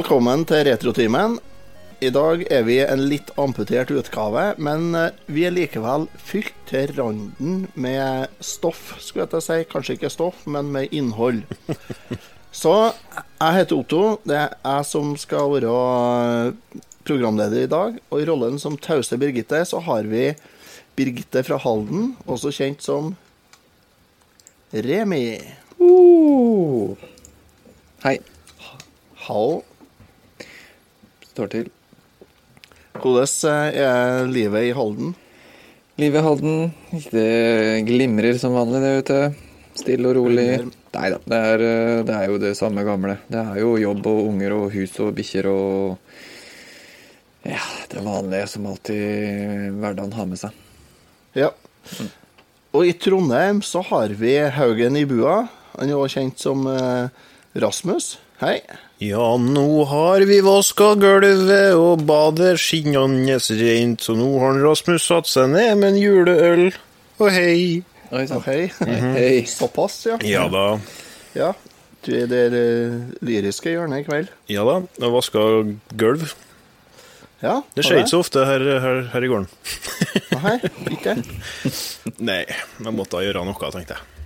[0.00, 1.34] Velkommen til Retrotimen.
[2.00, 6.94] I dag er vi en litt amputert utgave, men eh, vi er likevel fylt til
[6.96, 9.58] randen med stoff, skulle jeg til å si.
[9.68, 11.42] Kanskje ikke stoff, men med innhold.
[12.62, 14.02] Så jeg heter Otto.
[14.24, 15.76] Det er jeg som skal være
[16.48, 17.98] eh, programleder i dag.
[18.08, 20.30] Og i rollen som tause Birgitte så har vi
[20.96, 23.18] Birgitte fra Halden, også kjent som
[24.72, 25.26] Remi.
[25.76, 26.96] Uh.
[28.06, 28.16] Hei.
[29.28, 29.60] Hall.
[31.40, 31.68] Står til.
[33.00, 35.14] Hvordan eh, er livet i Halden?
[35.96, 36.58] Livet i Halden,
[37.14, 39.20] det glimrer som vanlig, det, ute.
[39.80, 40.44] Stille og rolig.
[40.92, 43.16] Nei da, det er, eh, det er jo det samme gamle.
[43.32, 45.96] Det er jo jobb og unger og hus og bikkjer og
[47.48, 50.64] Ja, det vanlige som alltid hverdagen har med seg.
[51.40, 51.54] Ja.
[52.76, 55.46] Og i Trondheim så har vi Haugen i bua.
[55.78, 57.30] Han er også kjent som eh,
[57.64, 58.18] Rasmus.
[58.40, 58.60] Hei.
[59.04, 65.04] Ja, nå har vi vaska gulvet og badet skinnende rent, så nå har han Rasmus
[65.10, 66.62] satt seg ned med en juleøl.
[67.20, 67.82] Og hei.
[68.10, 68.62] Oi Og hei.
[68.80, 69.42] Hei.
[69.44, 70.16] Såpass, ja.
[70.24, 70.64] Ja da.
[71.36, 71.50] ja.
[72.00, 72.94] Du er det eh,
[73.28, 74.32] lyriske hjørnet i kveld.
[74.48, 74.78] Ja da.
[74.96, 75.42] Jeg vaska
[76.00, 76.32] gulv.
[77.44, 77.58] Ja.
[77.76, 79.52] Det skjer ikke så ofte her, her, her i gården.
[80.40, 80.56] Nei,
[80.96, 81.18] ikke?
[82.30, 84.19] Nei, jeg måtte gjøre noe, tenkte jeg.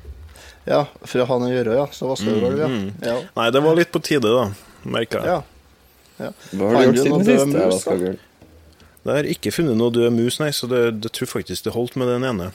[0.64, 1.88] Ja, for å ha noe å gjøre, ja.
[1.92, 2.68] Så vasker du gulv, ja.
[3.04, 3.16] ja.
[3.36, 4.46] Nei, det var litt på tide, da,
[4.96, 5.42] merka jeg.
[6.22, 6.30] ja.
[6.54, 7.58] Hva har du gjort siden sist?
[7.58, 8.22] Jeg vaska gulv.
[9.04, 11.98] Det har ikke funnet noe død mus, nei, så det, det tror faktisk det holdt
[12.00, 12.52] med den ene.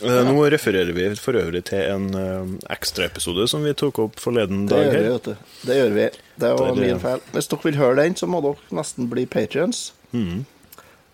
[0.00, 0.22] Ja.
[0.24, 4.76] Nå refererer vi for øvrig til en uh, ekstraepisode som vi tok opp forleden Det
[4.76, 5.50] dag gjør vi, vet du.
[5.68, 6.06] Det gjør vi.
[6.40, 7.20] Det var Der, min feil.
[7.34, 9.90] Hvis dere vil høre den, så må dere nesten bli patrions.
[10.16, 10.46] Mm.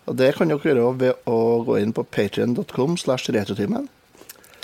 [0.07, 3.89] Og det kan dere gjøre ved å gå inn på patrion.com slash retrotimen.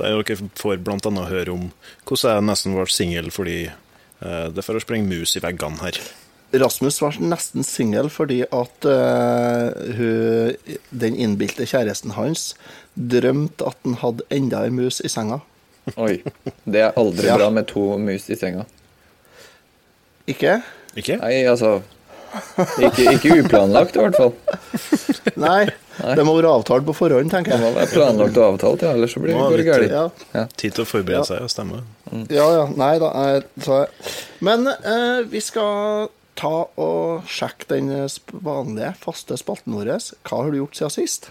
[0.02, 1.68] Der dere får annet høre om
[2.08, 5.78] hvordan jeg nesten ble singel fordi eh, det er for å sprenge mus i veggene
[5.84, 6.00] her.
[6.52, 12.50] Rasmus var nesten singel fordi at uh, hun, den innbilte kjæresten hans
[12.92, 15.40] drømte at han hadde enda en mus i senga.
[15.96, 16.18] Oi.
[16.68, 17.38] Det er aldri Ja.
[17.40, 18.66] bra med to mus i senga.
[20.28, 20.60] Ikke?
[20.94, 21.16] Ikke?
[21.22, 21.78] Nei, altså
[22.82, 24.32] Ikke, ikke uplanlagt, i hvert fall.
[25.40, 25.66] Nei,
[26.16, 29.22] det må være avtalt på forhånd, Det må være planlagt og avtalt, ja, ellers så
[29.22, 30.24] blir går det litt- galt.
[30.34, 31.82] Ja, Tid til å forberede seg seg, stemme.
[32.10, 32.24] Mm.
[32.32, 32.48] ja.
[32.56, 33.12] ja nei da.
[33.68, 33.88] jeg-
[34.40, 37.92] men eh, vi skal ta og sjekke den
[38.32, 39.92] vanlige, faste spalten vår.
[40.24, 41.30] Hva har du gjort siden sist?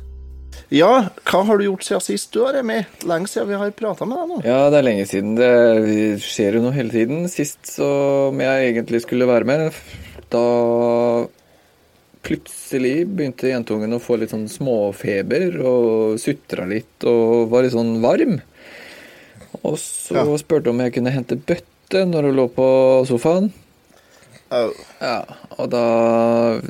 [0.71, 2.85] Ja, hva har du gjort siden sist du har vært med.
[3.03, 4.37] Lenge siden vi har prata med deg nå.
[4.47, 5.33] Ja, det er lenge siden.
[5.35, 5.49] Det
[6.23, 7.25] skjer jo noe hele tiden.
[7.31, 9.75] Sist som jeg egentlig skulle være med,
[10.31, 10.43] da
[12.21, 17.97] plutselig begynte jentungen å få litt sånn småfeber og sutra litt og var litt sånn
[18.03, 18.37] varm.
[19.65, 20.37] Og så Ja.
[20.37, 22.67] spurte hun om jeg kunne hente bøtte når hun lå på
[23.09, 23.51] sofaen.
[24.51, 24.71] Au.
[24.99, 25.17] Ja,
[25.57, 25.85] og da,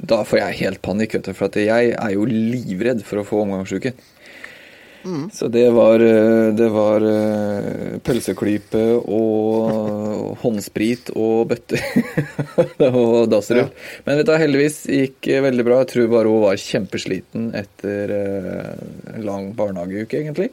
[0.06, 3.28] da får jeg helt panikk, vet du, for at jeg er jo livredd for å
[3.28, 3.96] få omgangsuke.
[5.34, 11.80] Så det var, eh, det var eh, pølseklype og håndsprit og bøtte
[12.92, 13.72] og dassrull.
[14.06, 15.80] Men vet du, heldigvis gikk veldig bra.
[15.82, 20.52] Jeg tror bare hun var kjempesliten etter eh, en lang barnehageuke, egentlig.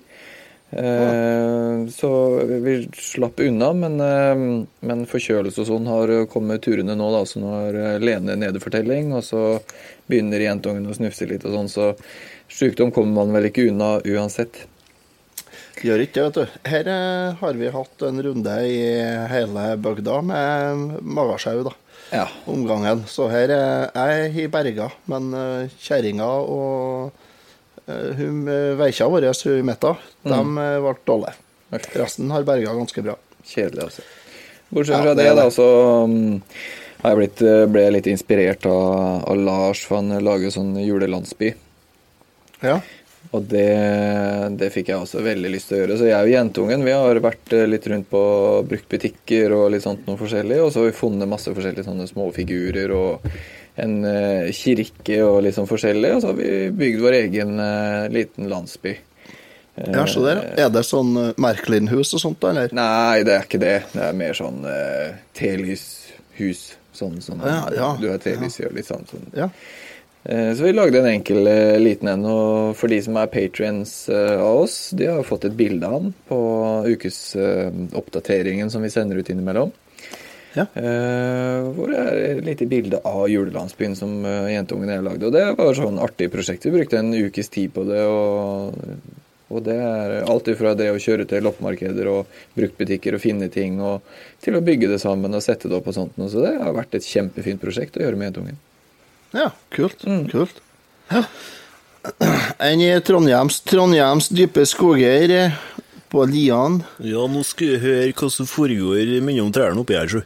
[0.71, 2.11] Eh, Så
[2.45, 7.23] vi slapp unna, men, eh, men forkjølelse og sånn har kommet turene nå, da.
[7.25, 9.45] Så nå har eh, Lene nedefortelling, og så
[10.09, 11.93] begynner jentungen å snufse litt og sånn, så
[12.53, 14.67] sykdom kommer man vel ikke unna uansett.
[15.79, 16.61] Gjør ikke det, vet du.
[16.69, 18.81] Her eh, har vi hatt en runde i
[19.33, 21.77] hele bygda med magesjau, da.
[22.13, 22.27] Ja.
[22.49, 23.05] Omgangen.
[23.09, 25.33] Så her er jeg i berga, men
[25.77, 27.13] kjerringa og
[28.19, 29.95] hun uh, veikja vår, hun Metta,
[30.27, 31.37] de eh, ble dårlige.
[31.99, 33.17] Resten har berga ganske bra.
[33.45, 34.05] Kjedelig, altså.
[34.69, 35.67] Bortsett Ja, fra det det, er da, så
[36.05, 36.39] um,
[37.03, 40.75] har jeg blitt, eh, ble jeg litt inspirert av, av Lars, for han lager sånn
[40.83, 41.53] julelandsby.
[42.65, 42.81] Ja.
[43.37, 43.69] Og det,
[44.57, 45.99] det fikk jeg også veldig lyst til å gjøre.
[46.01, 48.23] Så jeg og jentungen vi har vært eh, litt rundt på
[48.71, 50.61] bruktbutikker og litt sånt noe forskjellig.
[50.65, 53.29] Og så har vi funnet masse forskjellige sånne småfigurer og
[53.79, 56.15] en eh, kirke og litt sånn forskjellig.
[56.17, 58.97] Og så har vi bygd vår egen eh, liten landsby.
[59.79, 60.43] ja, så der.
[60.59, 62.73] Er det sånn uh, Merkelin-hus og sånt, da, eller?
[62.75, 63.77] Nei, det er ikke det.
[63.93, 66.65] Det er mer sånn uh, telys-hus
[66.99, 69.05] Sånn, sånn Ja, ja, Du har telys i og litt sånn.
[69.07, 69.29] sånn.
[69.37, 69.47] Ja.
[70.25, 74.09] Eh, Så vi lagde en enkel eh, liten en, og for de som er patrients
[74.11, 76.41] av oss, de har fått et bilde av han på
[76.91, 79.71] ukesoppdateringen som vi sender ut innimellom.
[80.59, 80.67] Ja.
[80.75, 85.31] Uh, hvor det er et lite bilde av julelandsbyen som uh, jentungen jeg lagde.
[85.31, 86.67] Og det var sånn artig prosjekt.
[86.67, 88.05] Vi brukte en ukes tid på det.
[88.09, 89.25] og...
[89.49, 93.79] Og det er alt ifra det å kjøre til loppemarkeder og bruktbutikker og finne ting,
[93.81, 94.05] og
[94.45, 96.19] til å bygge det sammen og sette det opp og sånt.
[96.21, 98.59] Så det har vært et kjempefint prosjekt å gjøre med jentungen.
[99.33, 100.05] Ja, kult.
[100.29, 100.61] Kult.
[101.09, 101.25] Ja.
[102.69, 105.57] Enn i Trondheims, Trondheims dype skoger eh,
[106.13, 106.81] på Lian.
[107.05, 110.23] Ja, nå skal jeg høre hva som foregår mellom trærne oppi her, sjø.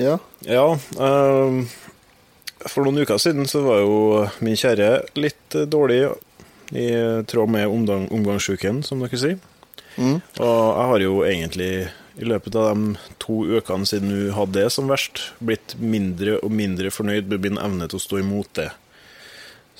[0.00, 0.16] Ja.
[0.46, 0.66] Ja,
[0.96, 1.62] um,
[2.66, 4.90] for noen uker siden så var jo min kjære
[5.20, 6.02] litt dårlig
[6.70, 6.90] i
[7.26, 9.40] tråd med omgang, omgangssjuken, som dere sier.
[9.96, 10.20] Mm.
[10.20, 11.72] Og jeg har jo egentlig
[12.20, 16.52] i løpet av de to ukene siden hun hadde det som verst, blitt mindre og
[16.52, 18.70] mindre fornøyd med min evne til å stå imot det.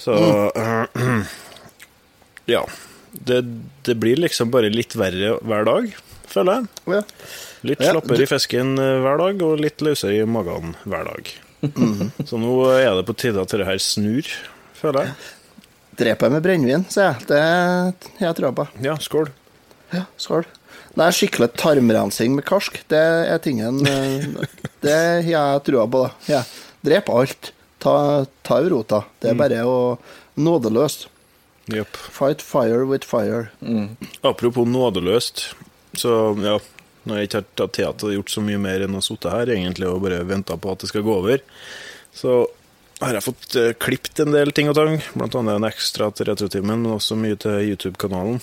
[0.00, 0.16] Så
[2.50, 2.64] Ja.
[3.12, 3.40] Det,
[3.86, 5.88] det blir liksom bare litt verre hver dag,
[6.30, 6.68] føler jeg.
[6.94, 7.02] ja.
[7.66, 11.04] Litt Ja, slappere du- i fisken eh, hver dag, og litt løsere i magen hver
[11.10, 11.28] dag.
[12.24, 14.24] Så nå er det på tide at dette her snur,
[14.78, 15.12] føler jeg.
[16.00, 17.26] Drep jeg med brennevin, sier jeg.
[17.28, 18.64] Det har jeg trua på.
[18.80, 19.28] Ja, skål.
[19.92, 20.46] Ja, skål.
[20.96, 23.02] Nei, skikkelig tarmrensing med karsk, det
[23.34, 24.24] er tingen eh,
[24.80, 26.10] Det har jeg trua på, da.
[26.38, 26.40] Ja.
[26.86, 27.52] Drep alt.
[27.80, 27.92] Ta,
[28.46, 29.02] ta rota.
[29.20, 29.76] Det er bare å
[30.40, 31.10] Nådeløst.
[31.72, 31.96] Jepp.
[31.96, 33.48] Fight fire with fire.
[34.22, 35.54] Apropos nådeløst,
[35.98, 36.12] så
[36.42, 36.58] ja
[37.08, 39.48] Når jeg ikke har tatt jeg har gjort så mye mer enn å sitte her
[39.48, 41.40] egentlig og bare venta på at det skal gå over,
[42.12, 42.42] så
[43.00, 44.98] har jeg fått uh, klippet en del ting og tang.
[45.16, 48.42] Blant annet en ekstra til Retrotimen, men også mye til YouTube-kanalen.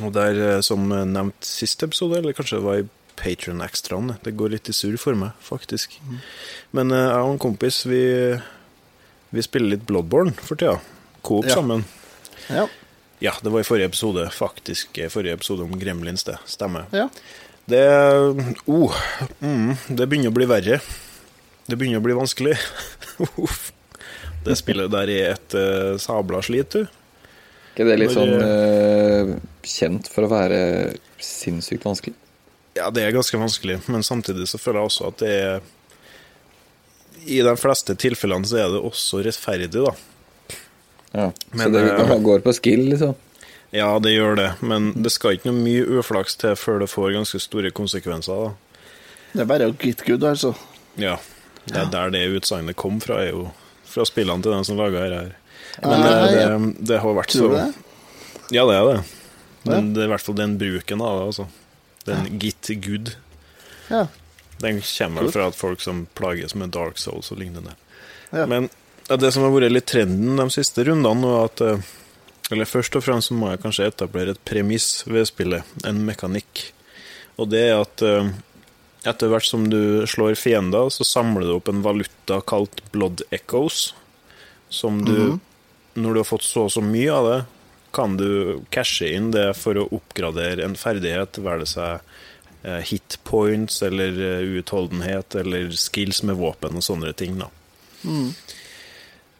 [0.00, 2.88] Og der, eh, som nevnt siste episode, eller kanskje det var i
[3.20, 5.98] Patron-ekstraen, det går litt i surr for meg, faktisk.
[6.72, 8.00] Men eh, jeg og en kompis, vi,
[9.34, 10.78] vi spiller litt Bloodborne for tida.
[11.26, 11.58] Coop Ja.
[11.60, 11.84] sammen.
[12.48, 12.68] Ja.
[13.18, 15.00] Ja, det var i forrige episode, faktisk.
[15.10, 16.38] Forrige episode om Gremlins, det.
[16.46, 16.86] Stemmer.
[16.94, 17.08] ja.
[17.68, 17.88] Det
[18.64, 18.94] oh,
[19.40, 20.78] mm, Det begynner å bli verre.
[21.68, 22.54] Det begynner å bli vanskelig.
[23.44, 23.72] Uff.
[24.46, 26.86] det spillet der er et uh, sabla slit, du.
[27.74, 29.34] ikke det litt Når, sånn uh,
[29.68, 30.60] kjent for å være
[31.20, 32.16] sinnssykt vanskelig?
[32.78, 35.60] Ja, det er ganske vanskelig, men samtidig så føler jeg også at det er
[37.26, 39.92] I de fleste tilfellene så er det også rettferdig, da.
[41.12, 41.30] Ja.
[41.50, 43.14] Men, så det uh, går på skill, liksom?
[43.70, 47.12] Ja, det gjør det, men det skal ikke noe mye uflaks til før det får
[47.18, 48.84] ganske store konsekvenser, da.
[49.34, 50.54] Det er bare å get good, altså.
[50.96, 51.18] Ja.
[51.68, 53.48] Det er der det utsagnet kom fra, er jo
[53.88, 55.18] fra spillene til den som laga her.
[55.82, 56.48] Men, det, ja.
[56.48, 57.88] det, det har vært Tror du så det?
[58.56, 58.98] Ja, det er det.
[59.68, 59.80] Men Ja.
[59.94, 61.48] det er i hvert fall den bruken av det, altså.
[62.08, 63.12] Den git good.
[63.90, 64.06] Ja.
[64.62, 67.76] Den kommer vel fra at folk som plages med dark souls og lignende.
[68.32, 68.46] Ja.
[68.48, 68.77] Men ja,
[69.16, 71.94] det som har vært litt trenden de siste rundene, er at eh,
[72.52, 76.62] Eller først og fremst må jeg kanskje etablere et premiss ved spillet, en mekanikk.
[77.36, 78.30] Og det er at eh,
[79.08, 83.92] etter hvert som du slår fiender, så samler du opp en valuta kalt blood echoes,
[84.68, 85.38] som du
[85.98, 87.38] Når du har fått så og så mye av det,
[87.96, 92.04] kan du cashe inn det for å oppgradere en ferdighet, være det seg
[92.62, 97.40] eh, hit points eller utholdenhet eller skills med våpen og sånne ting.
[97.40, 97.48] da.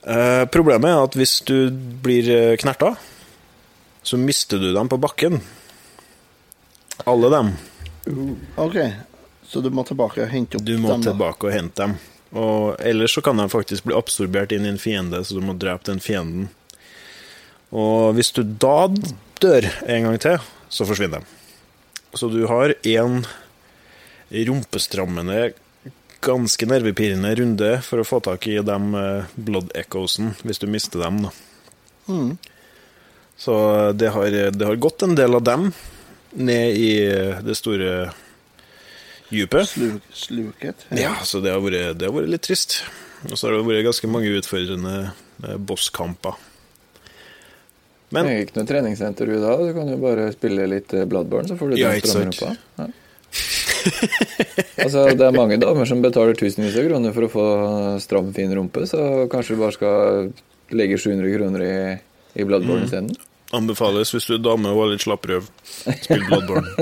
[0.03, 1.71] Eh, problemet er at hvis du
[2.05, 2.95] blir eh, knerta,
[4.03, 5.41] så mister du dem på bakken.
[7.05, 7.53] Alle dem.
[8.57, 8.79] OK.
[9.49, 10.79] Så du må tilbake og hente opp dem?
[10.79, 11.99] Du må dem, tilbake og hente dem.
[12.37, 15.57] Og ellers så kan de faktisk bli absorbert inn i en fiende, så du må
[15.57, 16.51] drepe den fienden.
[17.73, 18.89] Og hvis du da
[19.41, 20.39] dør en gang til,
[20.69, 21.37] så forsvinner de.
[22.17, 23.23] Så du har én
[24.29, 25.53] rumpestrammende,
[26.25, 31.05] ganske nervepirrende runde for å få tak i de eh, blood echoesen, hvis du mister
[31.05, 31.23] dem.
[31.27, 31.35] da.
[32.09, 32.33] Mm.
[33.39, 33.55] Så
[33.95, 35.69] det har, det har gått en del av dem
[36.35, 36.91] ned i
[37.47, 38.11] det store
[39.31, 39.71] dypet.
[39.71, 40.89] Sluk, sluket.
[40.99, 42.81] Ja, så det har vært, det har vært litt trist.
[43.29, 44.97] Og så har det vært ganske mange utfordrende
[45.71, 46.35] bosskamper.
[48.11, 49.55] Men, Det er ikke noe treningssenter du da.
[49.61, 52.33] Du kan jo bare spille litt eh, Bloodborne, så får du Ja, den ikke strammen
[52.33, 52.55] rumpa.
[52.81, 52.87] Ja.
[54.83, 57.47] Altså, det er mange damer som betaler tusenvis av kroner for å få
[58.03, 60.31] stram, fin rumpe, så kanskje du bare skal
[60.77, 61.75] legge 700 kroner i,
[62.43, 62.89] i Bloodborne Mm.
[62.91, 63.11] isteden.
[63.53, 65.47] anbefales hvis du er dame og er litt slapprøv.
[66.03, 66.69] Spill Bloodborne.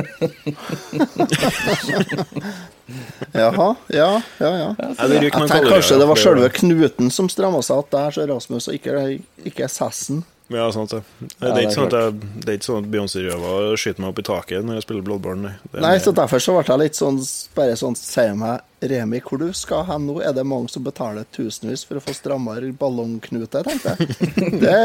[3.33, 3.69] Jaha.
[3.95, 4.09] Ja,
[4.41, 4.71] ja, ja.
[4.79, 8.75] Jeg tenker kanskje det var sjølve knuten som stramma seg att der, så Rasmus, og
[8.75, 10.25] ikke, ikke sassen.
[10.49, 11.01] Ja, sant det.
[11.19, 13.53] Det Ja, er det er ikke sånn at jeg, det er ikke sånn at Beyoncé-røva
[13.83, 15.53] skyter meg opp i taket når jeg spiller Bloodborne.
[15.73, 15.81] nei.
[15.83, 17.19] Nei, så derfor så ble jeg litt sånn
[17.57, 20.21] Bare sånn Si meg, Remi, hvor du skal hen nå?
[20.23, 24.15] Er det mange som betaler tusenvis for å få strammere ballongknute, tenkte jeg.
[24.63, 24.77] Det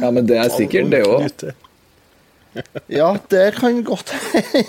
[0.00, 1.52] Ja, men det er sikkert, det òg.
[2.90, 4.42] Ja, det kan godt hende.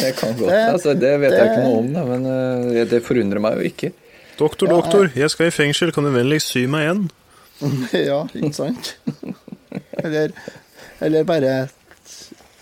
[0.00, 0.72] Det kan godt hende.
[0.72, 3.90] altså, Det vet jeg ikke noe om, da, men uh, det forundrer meg jo ikke.
[4.38, 7.06] Doktor, doktor, jeg skal i fengsel, kan du vennligst sy meg igjen?
[8.08, 8.94] Ja, ikke sant?
[10.02, 10.32] Eller,
[11.00, 11.52] eller bare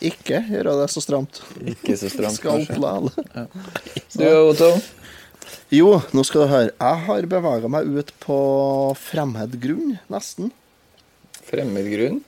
[0.04, 1.40] ikke gjøre det så stramt.
[1.64, 2.90] Ikke så stramt, Skal kanskje.
[2.90, 3.48] alle.
[4.14, 4.68] Du, Otto?
[5.74, 6.74] Jo, nå skal du høre.
[6.76, 8.36] Jeg har bevega meg ut på
[9.00, 10.52] fremmed grunn, nesten.
[11.48, 12.20] Fremmed grunn?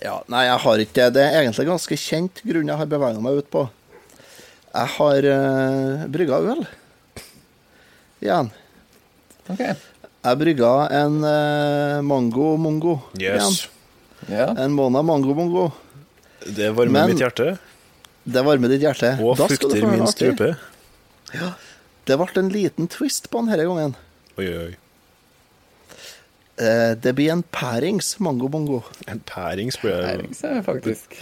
[0.00, 1.08] Ja, Nei, jeg har ikke det.
[1.18, 3.66] Det er egentlig ganske kjent grunn jeg har bevega meg ut på.
[4.70, 6.62] Jeg har uh, brygga øl
[8.22, 8.50] igjen.
[9.50, 9.62] Ok.
[9.66, 10.70] Jeg brygga
[11.00, 13.64] en uh, mango mongo Yes.
[14.28, 14.50] Ja.
[14.58, 15.72] En måned mango mongo.
[16.46, 17.58] Det varmer Men- mitt hjerte,
[18.24, 19.18] Det varmer ditt hjerte.
[19.22, 20.56] og Da skal fukter min strupe.
[21.34, 21.52] Ja.
[22.06, 23.94] Det ble en liten twist på den denne gangen.
[24.38, 24.76] Oi, oi, oi.
[26.60, 28.82] Eh, det blir en pærings mango mongo.
[29.08, 31.16] En pærings blir det Pærings er faktisk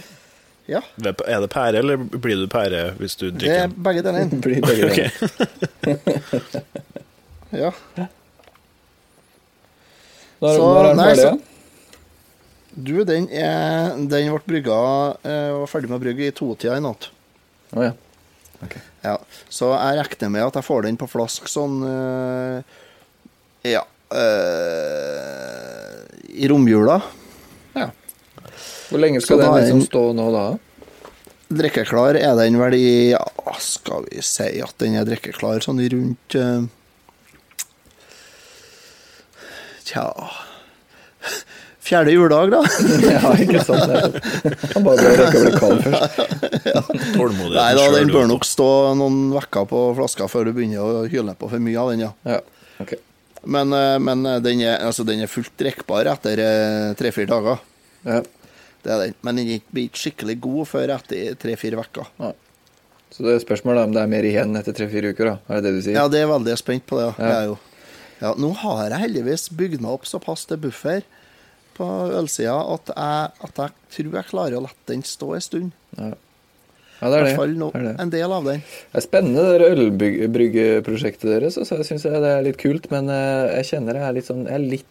[0.67, 3.83] Ja, Er det pære, eller blir du pære hvis du det drikker er den?
[3.83, 4.25] begge deler.
[4.41, 5.11] blir begge
[5.85, 5.99] deler.
[7.51, 7.71] Ja.
[10.41, 11.41] Når, Så, når er den ferdig?
[12.73, 14.79] Du, den er Den ble brygga
[15.25, 17.09] eh, Var ferdig med å brygge i totida i natt.
[17.73, 17.93] Å ja.
[19.03, 19.15] Ja.
[19.49, 22.75] Så jeg regner med at jeg får den på flask sånn eh,
[23.71, 26.01] Ja Uh,
[26.33, 27.01] I romjula.
[27.77, 27.91] ja.
[28.89, 30.45] Hvor lenge skal den liksom stå nå, da?
[31.59, 33.21] Drikkeklar er den vel i ja,
[33.61, 36.65] Skal vi si at den er drikkeklar sånn rundt uh,
[39.85, 40.09] Tja
[41.89, 42.59] Fjerde juledag, da.
[43.15, 43.89] ja, ikke sant?
[44.75, 46.19] Han bare bør rekke å bli kald først.
[47.15, 48.67] Tålmodigheten Nei da, den bør nok stå
[48.99, 52.11] noen vekker på flaska før du begynner å hyle på for mye av den, ja.
[52.29, 52.37] Ja,
[52.85, 52.93] ok.
[53.55, 57.65] Men, eh, men eh, den, er, altså, den er fullt drikkbar etter eh, tre-fire dager.
[58.05, 58.21] Ja.
[58.85, 59.17] Det er den.
[59.25, 62.35] Men den blir ikke skikkelig god før etter tre-fire uker.
[63.09, 65.39] Så det er spørsmålet om det er mer igjen etter tre-fire uker, da?
[65.49, 65.97] Er det det du sier?
[65.97, 67.09] Ja, det er veldig spent på det.
[67.17, 67.33] Ja.
[67.33, 67.39] Ja.
[67.57, 67.65] Er.
[68.19, 71.01] Ja, nå har jeg heldigvis bygd meg opp såpass til buffer
[71.79, 71.87] på
[72.19, 75.71] ølsida at at jeg tror jeg klarer å la den stå en stund.
[75.97, 76.09] Ja,
[77.07, 77.95] I det er hvert fall no, Det det.
[78.03, 78.59] en del av den.
[78.91, 81.55] Det er spennende det ølbryggeprosjektet deres.
[81.63, 84.43] Så Jeg syns det er litt kult, men eh, jeg kjenner jeg er litt sånn
[84.49, 84.89] Jeg er litt,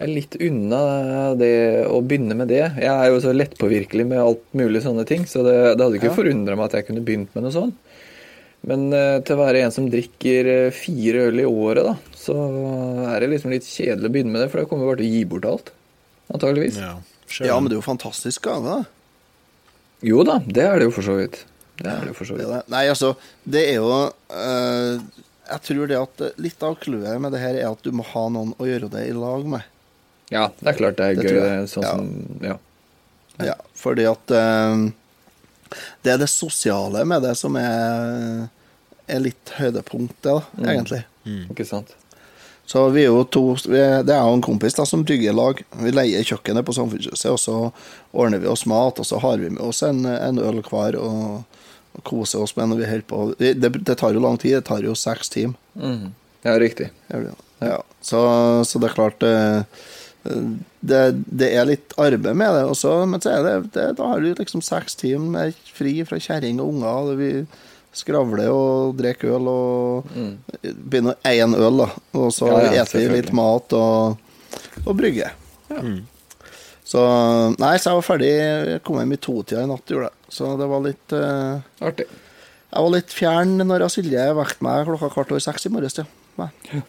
[0.00, 0.82] jeg er litt unna
[1.36, 1.52] det
[1.88, 2.62] å begynne med det.
[2.80, 6.12] Jeg er jo så lettpåvirkelig med alt mulig sånne ting, så det, det hadde ikke
[6.12, 6.16] Ja.
[6.16, 7.76] forundra meg at jeg kunne begynt med noe sånt.
[8.68, 12.34] Men eh, til å være en som drikker eh, fire øl i året, da, så
[13.08, 15.14] er det liksom litt kjedelig å begynne med det, for da kommer bare til å
[15.16, 15.70] gi bort alt.
[16.34, 16.80] Antageligvis.
[16.82, 16.96] Ja,
[17.46, 18.84] Ja, men det er jo fantastisk gave, da.
[20.04, 21.42] Jo da, det er det jo for så vidt.
[21.80, 22.48] Det er det jo for så vidt.
[22.48, 22.62] Det det.
[22.72, 23.14] Nei, altså,
[23.48, 23.90] det er jo
[24.28, 25.00] eh,
[25.50, 28.24] Jeg tror det at litt av clouet med det her er at du må ha
[28.32, 29.64] noen å gjøre det i lag med.
[30.30, 31.40] Ja, det er klart det er Det gøy.
[31.40, 31.94] Det sånn Ja.
[31.96, 32.58] som Ja.
[33.40, 34.90] Ja, fordi at eh,
[36.02, 38.48] Det er det sosiale med det som er,
[39.10, 40.68] er litt høydepunktet, da, Mm.
[40.74, 41.02] egentlig.
[41.50, 41.94] Ikke sant?
[42.70, 45.34] Så vi er jo to vi er, Det er jo en kompis da som bygger
[45.34, 45.58] lag.
[45.82, 47.56] Vi leier kjøkkenet på Samfunnshuset, og så
[48.14, 51.42] ordner vi oss mat, og så har vi med oss en, en øl hver og,
[51.96, 53.20] og koser oss med når vi holder på.
[53.38, 54.54] Det, det tar jo lang tid.
[54.60, 55.56] Det tar jo seks timer.
[55.74, 56.12] Mm.
[56.46, 56.90] Ja, riktig.
[57.60, 57.82] Ja.
[58.00, 58.20] Så,
[58.64, 59.62] så det er klart eh,
[60.24, 61.00] det,
[61.40, 64.34] det er litt arbeid med det også, men så er det, det da har du
[64.36, 67.12] liksom seks timer fri fra kjerring og unger.
[67.14, 67.30] og Vi
[67.96, 70.10] skravler og drikker øl og
[70.62, 71.88] begynner én øl, da.
[72.20, 72.56] Og så Mm.
[72.60, 74.18] Ja, ja, eter vi litt mat og,
[74.84, 75.32] og brygger.
[76.90, 77.00] Så
[77.62, 80.16] Nei, så jeg var ferdig Jeg kom hjem i totida i natt, gjorde jeg.
[80.34, 82.06] Så det var litt uh, Artig.
[82.70, 86.00] jeg var litt fjern når Silje vekket meg klokka kvart over seks i morges.
[86.00, 86.82] Ja.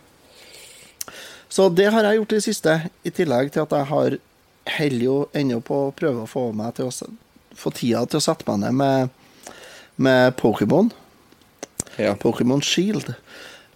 [1.52, 4.18] Så det har jeg gjort i det siste, i tillegg til at jeg har
[4.78, 6.94] holder jo ennå på å prøve å få meg til å
[7.58, 9.56] få tida til å sette meg ned med,
[10.02, 10.92] med Pokémon.
[12.00, 12.14] Ja.
[12.22, 13.14] Pokémon Shield.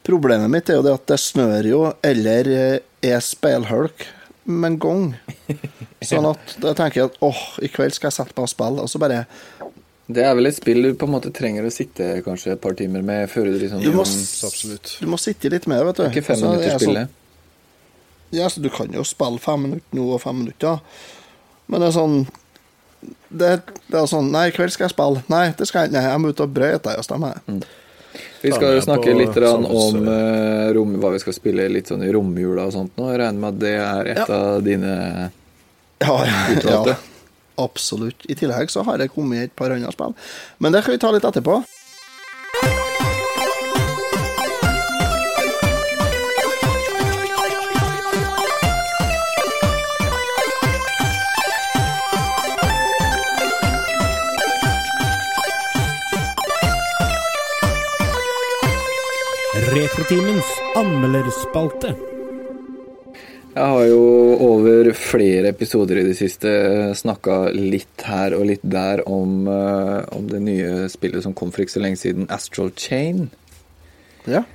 [0.05, 2.77] Problemet mitt er jo det at det snør jo, eller eh,
[3.09, 4.05] er speilhulk
[4.45, 5.05] med en gang.
[6.05, 8.85] Sånn at da tenker jeg at åh, i kveld skal jeg sette meg og spille,
[8.85, 9.23] og så bare
[10.05, 12.77] Det er vel et spill du på en måte trenger å sitte kanskje et par
[12.77, 16.03] timer med før du liksom Du må, du må sitte litt med, vet du.
[16.03, 17.21] Det er ikke fem minutter er minutter sånn- spillet.
[18.35, 20.81] Ja, så du kan jo spille fem minutter nå og fem minutter.
[21.71, 22.17] Men det er sånn
[23.29, 23.49] Det,
[23.89, 25.23] det er sånn Nei, i kveld skal jeg spille.
[25.31, 26.03] Nei, det skal jeg ikke.
[26.09, 26.93] Jeg må ut og brøyte.
[27.05, 27.31] stemme
[28.41, 32.05] Vi skal jo snakke litt grann om uh, rom, hva vi skal spille litt sånn
[32.05, 33.09] i romjula og sånt nå.
[33.11, 34.27] Jeg regner med at det er et Ja.
[34.37, 34.93] av dine
[36.03, 36.95] Ja, ja, ja,
[37.57, 38.25] absolutt.
[38.29, 40.13] I tillegg så har jeg kommet et par andre spill.
[40.59, 41.63] Men det kan vi ta litt etterpå.
[59.75, 60.47] Retrotimens
[60.79, 61.89] anmelderspalte.
[63.55, 64.03] Jeg har jo
[64.45, 66.51] over flere episoder i det siste
[66.95, 71.65] snakka litt her og litt der om, eh, om det nye spillet som kom for
[71.65, 73.27] ikke så lenge siden, Astral Chain.
[74.23, 74.45] Ja.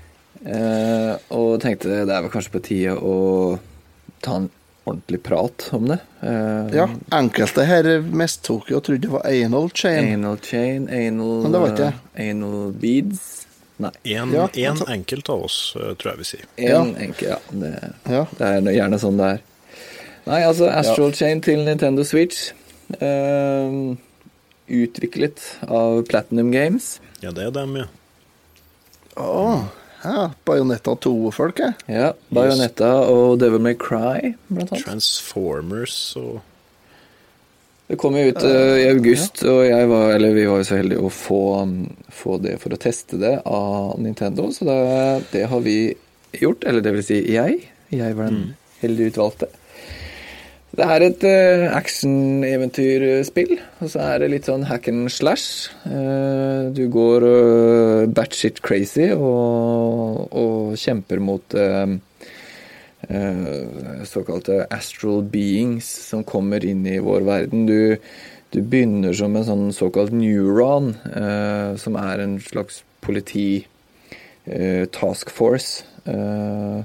[0.40, 3.58] Eh, og tenkte det er vel kanskje på tide å
[4.24, 4.48] ta en
[4.88, 6.00] ordentlig prat om det.
[6.24, 6.88] Eh, ja.
[7.12, 10.14] Enkelte her mest tok jo og trodde det var anal chain.
[10.16, 13.49] Anal chain, anal Men det var ikke eh, Anal beads.
[13.80, 13.90] Nei.
[14.04, 16.44] En, Ja, en altså- enkelt av oss, eh, tror jeg vi sier.
[16.58, 16.82] En Ja.
[17.06, 17.38] enkel, ja.
[17.50, 18.26] Det, Ja.
[18.38, 19.40] det er gjerne sånn det er.
[20.26, 22.52] Nei, altså Astral Chain til Nintendo Switch.
[23.00, 23.96] eh,
[24.68, 27.00] utviklet av Platinum Games.
[27.22, 27.84] Ja, det er dem, ja.
[29.16, 29.64] Å,
[30.04, 30.30] ja.
[30.46, 31.74] Bajonetta 2-folket.
[31.88, 34.84] Ja, Bajonetta og Devil May Cry, blant annet.
[34.84, 36.40] Transformers og
[37.90, 41.02] Det kom jo ut eh, i august, og var, eller vi var jo så heldige
[41.02, 41.72] å få, um,
[42.14, 44.76] få det for å teste det av Nintendo, så det,
[45.32, 45.78] det har vi
[46.38, 46.62] gjort.
[46.70, 47.64] Eller det vil si jeg.
[47.90, 48.52] Jeg var den
[48.84, 49.48] heldig utvalgte.
[50.70, 55.72] Det er et uh, action-eventyrspill, og så er det litt sånn hack and slash.
[55.82, 57.26] Eh, du går
[58.14, 61.98] batshit crazy og, og kjemper mot eh, eh,
[64.04, 67.64] såkalte astral beings som kommer inn i vår verden.
[67.66, 67.96] Du,
[68.50, 73.64] du begynner som en sånn såkalt neuron, eh, som er en slags politi
[74.44, 75.84] eh, task force.
[76.04, 76.82] Eh,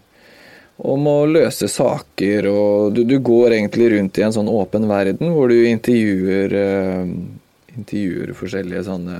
[0.75, 5.49] å løse saker, og du, du går egentlig rundt i en sånn åpen verden hvor
[5.51, 7.13] du intervjuer, eh,
[7.75, 9.19] intervjuer forskjellige sånne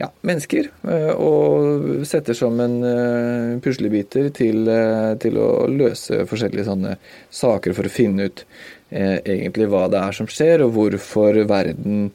[0.00, 6.96] ja, mennesker, eh, og setter sammen eh, puslebiter til, eh, til å løse forskjellige sånne
[7.32, 8.44] saker for å finne ut
[8.90, 12.10] eh, egentlig hva det er som skjer, og hvorfor verden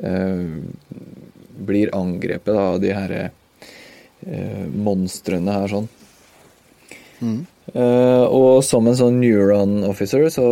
[0.00, 0.40] eh,
[1.68, 5.88] blir angrepet da, av de her eh, monstrene her sånn.
[7.74, 10.48] Eh, og som en sånn neuron officer så,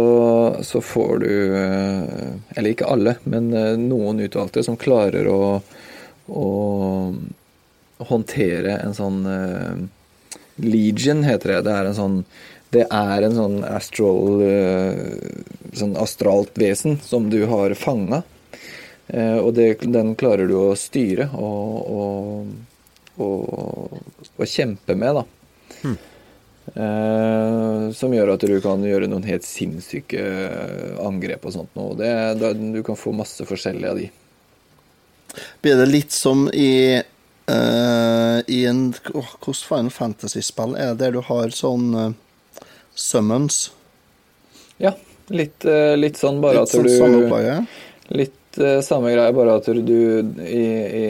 [0.66, 5.62] så får du uh, Eller ikke alle, men uh, noen utvalgte som klarer å,
[6.28, 7.14] å
[8.10, 9.76] håndtere en sånn uh,
[10.60, 11.60] Legion, heter det.
[11.68, 12.20] Det er en sånn
[12.74, 14.96] det er en sånn astral uh,
[15.76, 18.22] Sånn astralt vesen som du har fanga.
[19.12, 23.96] Uh, og det, den klarer du å styre og, og, og,
[24.34, 25.26] og kjempe med, da.
[26.74, 30.22] Eh, som gjør at du kan gjøre noen helt sinnssyke
[31.04, 31.94] angrep og sånt noe.
[31.98, 32.10] Det,
[32.40, 34.08] da, du kan få masse forskjellige av de.
[35.64, 37.00] Blir det litt som i
[37.50, 38.82] uh, I en
[39.14, 42.10] oh, Hvordan Final Fantasy-spill er det der du har sånn uh,
[42.94, 43.70] summons?
[44.82, 44.94] Ja,
[45.28, 47.80] litt, uh, litt sånn bare Litt at sånn du samme opplegget?
[48.16, 49.98] Litt uh, samme greie, bare at du
[50.44, 50.66] i,
[51.02, 51.08] i,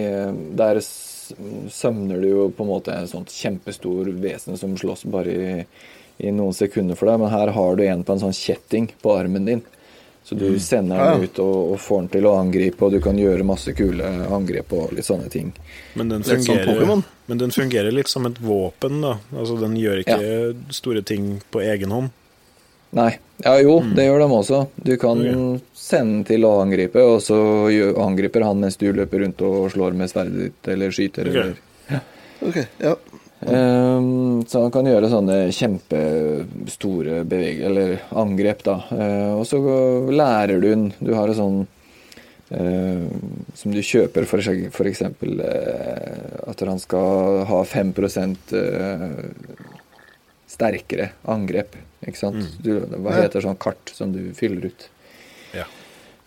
[0.59, 0.83] Der
[1.75, 5.65] sømner du jo på en måte en sånt kjempestor vesen som slåss bare i,
[6.23, 9.17] i noen sekunder for deg, men her har du en på en sånn kjetting på
[9.19, 9.65] armen din.
[10.27, 13.15] Så du sender den ut og, og får den til å angripe, og du kan
[13.15, 15.53] gjøre masse kule angrep og litt sånne ting.
[15.95, 19.13] Men den sånn fungerer, men den fungerer litt som et våpen, da.
[19.37, 20.17] Altså, den gjør ikke
[20.75, 22.11] store ting på egen hånd.
[22.99, 23.13] Nei.
[23.45, 24.61] Ja, jo, det gjør de også.
[24.75, 25.63] Du kan okay.
[25.79, 27.39] sende den til å angripe, og så
[28.03, 31.31] angriper han mens du løper rundt og slår med sverdet ditt eller skyter.
[31.31, 31.55] okay.
[31.87, 32.03] Eller.
[32.51, 32.61] OK.
[32.83, 32.97] Ja.
[33.45, 38.77] Ehm, så han kan gjøre sånne kjempestore beveg eller angrep, da.
[38.97, 39.61] Eh, og så
[40.09, 40.87] lærer du den.
[41.01, 41.59] Du har en sånn
[42.55, 43.07] uh,
[43.55, 47.93] som du kjøper for, eksempel- eh, at han skal ha 5
[48.55, 49.09] eh,
[50.47, 51.75] sterkere angrep.
[52.07, 52.39] Ikke sant?
[52.63, 54.89] Du, hva heter sånn kart som du fyller ut?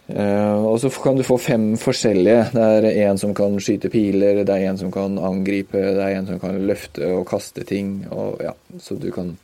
[0.09, 2.47] Eh, og så kan du få fem forskjellige.
[2.55, 6.17] Det er en som kan skyte piler, det er en som kan angripe, det er
[6.17, 7.99] en som kan løfte og kaste ting.
[8.09, 9.35] Og, ja, så du kan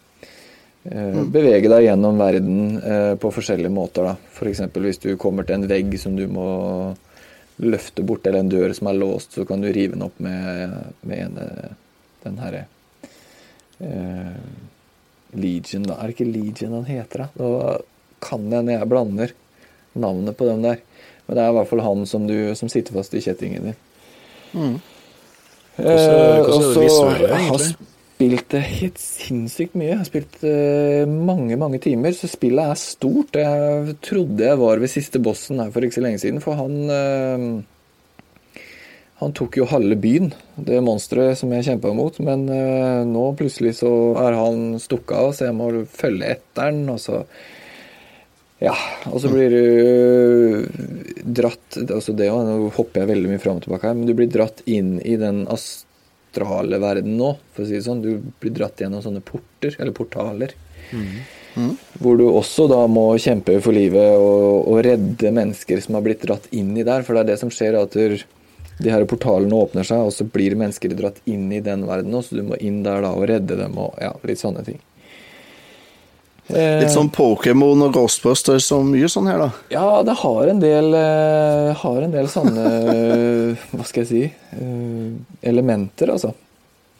[0.89, 4.09] eh, bevege deg gjennom verden eh, på forskjellige måter.
[4.33, 4.65] F.eks.
[4.65, 6.49] For hvis du kommer til en vegg som du må
[7.61, 10.79] løfte bort, eller en dør som er låst, så kan du rive den opp med,
[11.05, 11.75] med en,
[12.25, 12.65] den herre
[13.85, 14.37] eh,
[15.35, 15.99] Legion, da.
[15.99, 17.31] Er det ikke Legion han heter, da?
[17.37, 19.31] Nå kan jeg når jeg blander
[19.95, 20.79] navnet på dem der.
[21.25, 23.75] Men det er i hvert fall han som, du, som sitter fast i kjettingen din.
[24.53, 24.75] Mm.
[25.75, 27.57] Hvordan- hvordan det Eh, og så- visuelle, ja,
[28.15, 29.89] spilt helt sinnssykt mye.
[29.89, 33.33] Jeg har spilt uh, mange, mange timer, så spillet er stort.
[33.35, 36.77] Jeg trodde jeg var ved siste bossen her for ikke så lenge siden, for han
[36.89, 37.63] uh,
[39.19, 42.17] Han tok jo halve byen, det monsteret som jeg kjempa mot.
[42.19, 46.81] Men uh, nå plutselig så er han stukket av, så jeg må følge etter han,
[46.91, 47.21] og så
[48.63, 48.75] ja,
[49.11, 50.67] og så blir du
[51.25, 54.31] dratt altså det, Nå hopper jeg veldig mye fram og tilbake her, men du blir
[54.31, 58.03] dratt inn i den astrale verden nå, for å si det sånn.
[58.05, 60.55] Du blir dratt gjennom sånne porter, eller portaler.
[61.99, 66.23] Hvor du også da må kjempe for livet og, og redde mennesker som har blitt
[66.23, 67.03] dratt inn i der.
[67.03, 70.57] For det er det som skjer, at de her portalene åpner seg, og så blir
[70.59, 73.79] mennesker dratt inn i den verdenen, så du må inn der da og redde dem
[73.79, 74.79] og ja, litt sånne ting.
[76.47, 79.47] Eh, Litt sånn Pokémon og Ghostbusters og mye sånn her, da.
[79.73, 84.23] Ja, det har en del, eh, har en del sånne eh, Hva skal jeg si
[84.29, 86.35] eh, elementer, altså.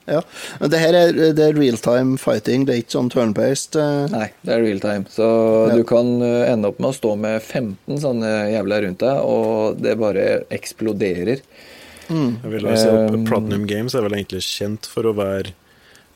[0.10, 0.19] Ja.
[0.62, 3.77] Men det her er, det er real-time fighting, det er ikke sånn turn-based.
[4.13, 5.05] Nei, det er real time.
[5.10, 5.29] Så
[5.69, 5.75] Ja.
[5.77, 9.95] du kan ende opp med å stå med 15 sånne jævla rundt deg, og det
[9.97, 11.41] bare eksploderer.
[12.10, 15.53] Jeg vil si at Um, Platinum Games er vel egentlig kjent for å være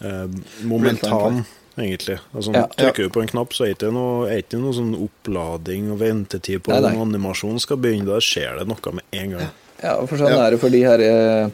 [0.05, 0.27] eh,
[0.69, 1.41] momentan,
[1.79, 2.19] egentlig.
[2.35, 2.67] Altså, Ja.
[2.77, 5.91] Trykker du på en knapp, så er det ikke noe, er det noe sånn opplading
[5.91, 6.93] og ventetid på Nei, at nei.
[6.95, 8.05] en animasjon skal begynne.
[8.05, 9.49] Da skjer det noe med en gang.
[9.83, 10.45] Ja, for sånn Ja.
[10.47, 11.49] er det for de her, eh,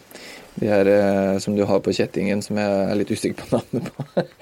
[0.59, 3.91] de her eh, som du har på kjettingen, som jeg er litt usikker på navnet
[3.93, 4.03] på.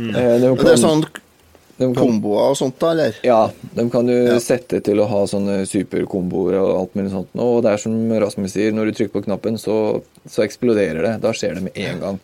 [0.00, 0.12] Mm.
[0.14, 3.14] de kan, det er sånn kan- komboer og sånt, da, eller?
[3.22, 4.38] Ja, dem kan du Ja.
[4.38, 7.28] sette til å ha sånne superkomboer og alt mulig sånt.
[7.36, 11.20] Og det er som Rasmus sier, når du trykker på knappen, så, så eksploderer det.
[11.20, 12.20] Da skjer det med en gang.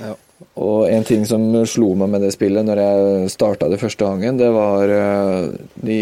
[0.00, 0.14] Ja.
[0.60, 4.38] Og en ting som slo meg med det spillet når jeg starta det første gangen,
[4.40, 5.50] det var eh,
[5.84, 6.00] de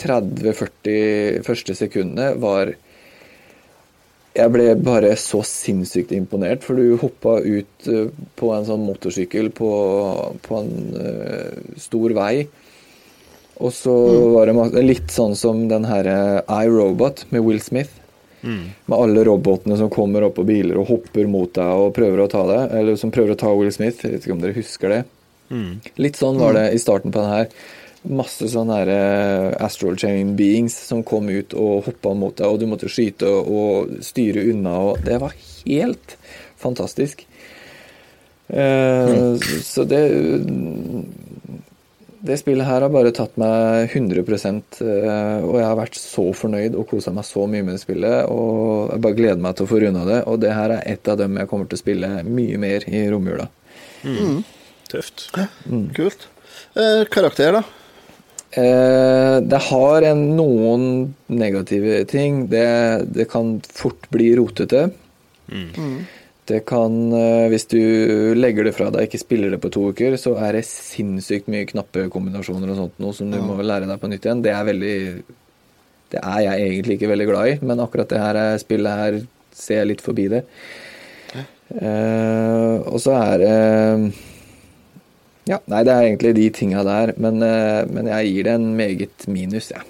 [0.00, 2.74] 30-40 første sekundene var
[4.34, 9.52] Jeg ble bare så sinnssykt imponert, for du hoppa ut eh, på en sånn motorsykkel
[9.54, 9.70] på,
[10.42, 12.48] på en uh, stor vei.
[13.62, 13.94] Og så
[14.34, 17.94] var det litt sånn som den herre iRobot med Will Smith.
[18.44, 22.28] Med alle robotene som kommer opp på biler og hopper mot deg og prøver å
[22.30, 22.74] ta deg.
[22.78, 24.02] Eller som prøver å ta Will Smith.
[24.04, 25.04] Jeg vet ikke om dere husker det.
[25.96, 27.48] Litt sånn var det i starten på den her.
[28.04, 32.58] Masse sånne her, eh, astral chain beings som kom ut og hoppa mot deg, og
[32.60, 34.74] du måtte skyte og styre unna.
[34.90, 35.32] Og det var
[35.64, 36.16] helt
[36.60, 37.24] fantastisk.
[38.48, 40.02] Eh, Så det
[42.24, 46.76] det spillet her har bare tatt meg 100 eh, og jeg har vært så fornøyd
[46.80, 48.30] og kosa meg så mye med det spillet.
[48.32, 50.20] Og jeg bare gleder meg til å få runda det.
[50.30, 53.04] Og det her er et av dem jeg kommer til å spille mye mer i
[53.12, 53.48] romjula.
[54.88, 55.26] Tøft.
[55.96, 56.28] Kult.
[56.80, 57.64] Eh, karakter, da?
[58.54, 60.88] Eh, det har en, noen
[61.28, 62.46] negative ting.
[62.52, 62.66] Det,
[63.12, 64.86] det kan fort bli rotete.
[66.44, 67.80] Det kan, eh, hvis du
[68.36, 71.64] legger det fra deg, ikke spiller det på to uker, så er det sinnssykt mye
[71.70, 74.42] knappekombinasjoner og sånt noe som du må lære deg på nytt igjen.
[74.44, 74.96] Det er veldig
[76.12, 79.16] Det er jeg egentlig ikke veldig glad i, men akkurat det her eh, spillet her
[79.56, 80.44] ser jeg litt forbi det.
[81.74, 83.54] Uh, og så er det
[85.48, 89.26] Ja, nei, det er egentlig de tinga der, men, men jeg gir det en meget
[89.32, 89.88] minus, jeg.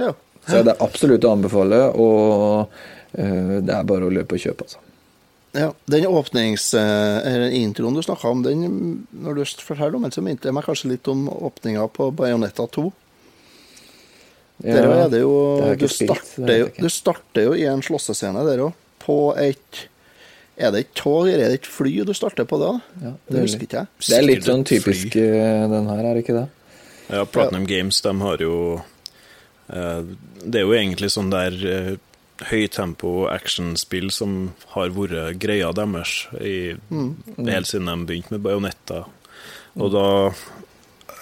[0.00, 0.10] Ja.
[0.48, 2.72] Så det er absolutt å anbefale, og
[3.20, 4.83] uh, det er bare å løpe og kjøpe, altså.
[5.54, 5.70] Ja.
[5.90, 6.72] Den åpnings...
[6.74, 8.66] eh, eller introen du snakka om, den,
[9.10, 12.66] når du forteller om den, så minte jeg meg kanskje litt om åpninga på Bajonetta
[12.74, 12.88] 2.
[14.64, 17.82] Der er det jo det du, spilt, det starter jo du starter jo i en
[17.82, 19.80] slåssescene der òg, på et
[20.54, 22.76] Er det et tog eller er det et fly du starter på da?
[23.02, 23.42] Ja, det mulig.
[23.48, 23.88] husker ikke jeg.
[24.06, 26.44] Det er litt sånn typisk eh, den her, er det ikke det?
[27.10, 28.54] Ja, Platinum Games, de har jo
[29.74, 30.02] eh,
[30.46, 31.58] Det er jo egentlig sånn der
[32.42, 36.74] høytempo actionspill som har vært greia deres i,
[37.38, 39.04] helt siden de begynte med Bajonetta.
[39.78, 40.06] Og da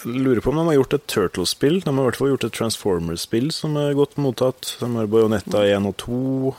[0.09, 1.81] lurer på om de har gjort et Turtle-spill.
[1.85, 4.73] De har i hvert fall gjort et Transformers-spill som er godt mottatt.
[4.81, 6.55] De har Bajonetta 1 og 2.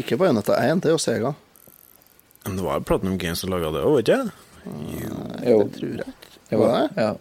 [0.00, 1.34] Ikke Bajonetta 1, det er jo Sega.
[2.46, 4.20] Men det var Platinum Games som laga det òg, var det?
[4.64, 5.12] Jo.
[5.44, 6.12] Det tror jeg
[6.50, 6.88] Det Var det?
[7.02, 7.12] ja.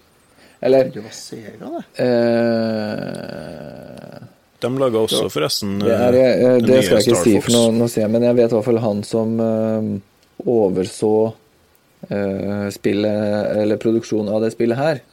[0.63, 1.83] Eller Det var Sega, det.
[2.05, 3.92] eh,
[4.63, 7.52] De laga også, forresten, Det, er, eh, eh, det skal jeg ikke Star si, for
[7.52, 9.89] nå, nå ser jeg, men jeg vet i hvert fall han som uh,
[10.54, 11.13] overså
[12.08, 15.04] uh, spillet, eller produksjonen av det spillet her.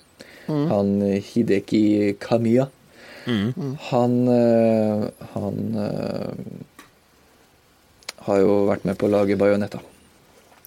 [0.50, 2.64] Han Hideki Kamiya.
[3.26, 3.76] Mm.
[3.90, 5.60] Han, uh, han
[8.26, 9.82] har jo vært med på å lage Bajonetta.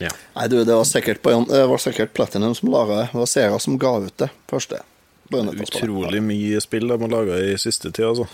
[0.03, 0.11] Ja.
[0.35, 3.09] Nei, du, det var sikkert, det var sikkert Platinum som laga det.
[3.11, 4.83] Det var Sera som ga ut det første.
[5.33, 8.27] Utrolig mye spill de har laga i siste tid, altså.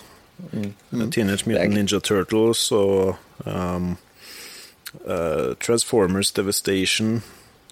[0.51, 1.11] Mm.
[1.11, 3.97] Teenage Mutant Ninja Turtles og um,
[5.05, 7.21] uh, Transformers Devastation,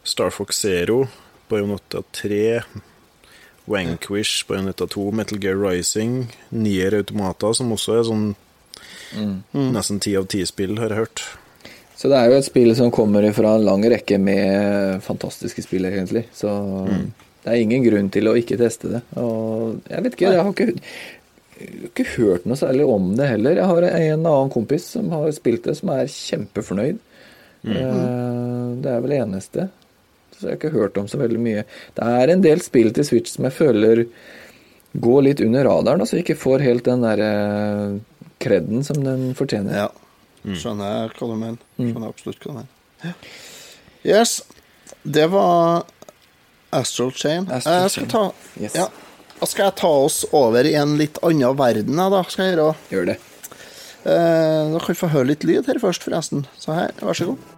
[0.03, 1.07] Star Fox Zero,
[1.49, 2.61] Bayonetta 3,
[3.67, 8.27] Wanquish, Bayonetta 2, Metal Gear Rising, Nier Automata, som også er sånn
[9.53, 11.23] nesten ti av ti-spill, har jeg hørt.
[11.97, 15.87] Så det er jo et spill som kommer fra en lang rekke med fantastiske spill,
[15.89, 16.27] egentlig.
[16.35, 16.51] Så
[17.43, 19.01] det er ingen grunn til å ikke teste det.
[19.17, 20.83] Og jeg vet ikke, jeg har ikke,
[21.89, 23.59] ikke hørt noe særlig om det heller.
[23.59, 26.99] Jeg har en annen kompis som har spilt det, som er kjempefornøyd.
[27.67, 28.81] Mm.
[28.83, 29.67] Det er vel det eneste.
[30.37, 31.63] Så jeg har ikke hørt om så veldig mye.
[31.97, 34.03] Det er en del spill til Switch som jeg føler
[34.97, 37.31] går litt under radaren, så jeg ikke får helt den derre
[38.41, 39.85] kreden som den fortjener.
[39.85, 39.89] Ja.
[40.47, 41.59] Skjønner jeg hva du mener.
[41.77, 42.73] Skjønner absolutt hva du mener.
[43.03, 43.13] Ja.
[44.07, 44.37] Yes.
[45.03, 45.83] Det var
[46.77, 47.49] Astral Chain.
[47.51, 48.23] Astral jeg skal ta
[48.61, 48.75] Yes.
[48.77, 48.87] ja.
[49.37, 52.23] Da skal jeg ta oss over i en litt annen verden, da.
[52.25, 52.71] Skal jeg gjøre.
[52.93, 53.19] Gjør det.
[54.07, 56.47] Eh, da kan vi få høre litt lyd her først, forresten.
[56.57, 57.56] Så her, vær så god.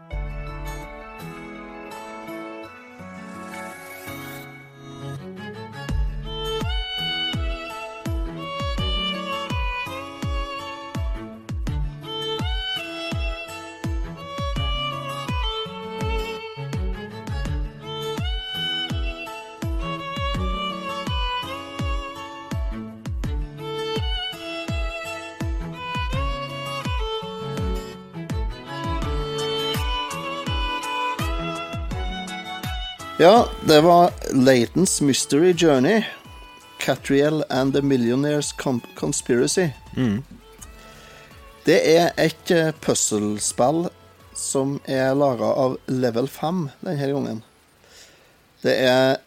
[33.21, 36.03] Ja, det var Latens Mystery Journey.
[36.79, 38.95] Catriel and the Millionaires Conspiracy.
[38.99, 39.69] Conspiracy.
[41.65, 43.89] Det er et eh, puzzlespill
[44.31, 47.41] som er laga av Level 5 denne gangen.
[48.63, 49.17] Det er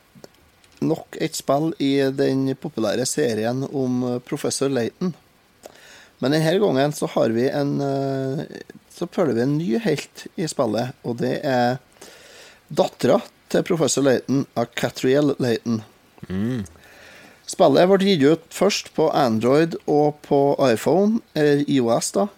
[0.81, 5.13] nok et spill i den populære serien om eh, professor Layton.
[6.25, 8.43] Men denne gangen så har vi en eh,
[8.89, 11.77] Så følger vi en ny helt i spillet, og det er
[12.73, 13.21] dattera
[13.53, 15.83] til professor Leighton av Catriel Layton.
[17.53, 22.29] Spillet ble gitt ut først på Android og på iPhone, eller IOS, da,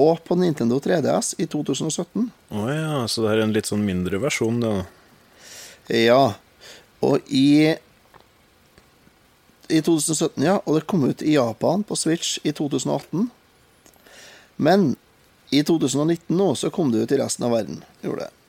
[0.00, 2.30] og på Nintendo 3DS i 2017.
[2.54, 4.84] Å ja, så det er en litt sånn mindre versjon, det, da.
[5.92, 6.22] Ja.
[7.02, 7.74] Og i
[9.72, 10.58] I 2017, ja.
[10.66, 13.30] Og det kom ut i Japan på Switch i 2018.
[14.60, 14.94] Men
[15.48, 17.80] i 2019 nå så kom det ut i resten av verden.
[18.04, 18.41] Gjorde det.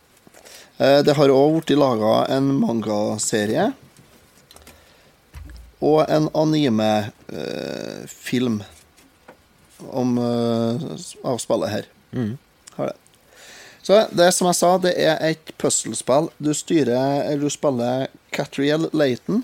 [0.77, 3.71] Eh, Det har òg blitt laga en mangaserie.
[5.83, 6.29] Og en
[7.33, 8.61] anime-film
[9.91, 10.75] om eh,
[11.27, 11.85] av spillet her.
[12.77, 12.95] Har det.
[13.83, 16.29] Så det som jeg sa, det er et puslespill.
[16.39, 19.43] Du styrer, eller du spiller Catriel Layton,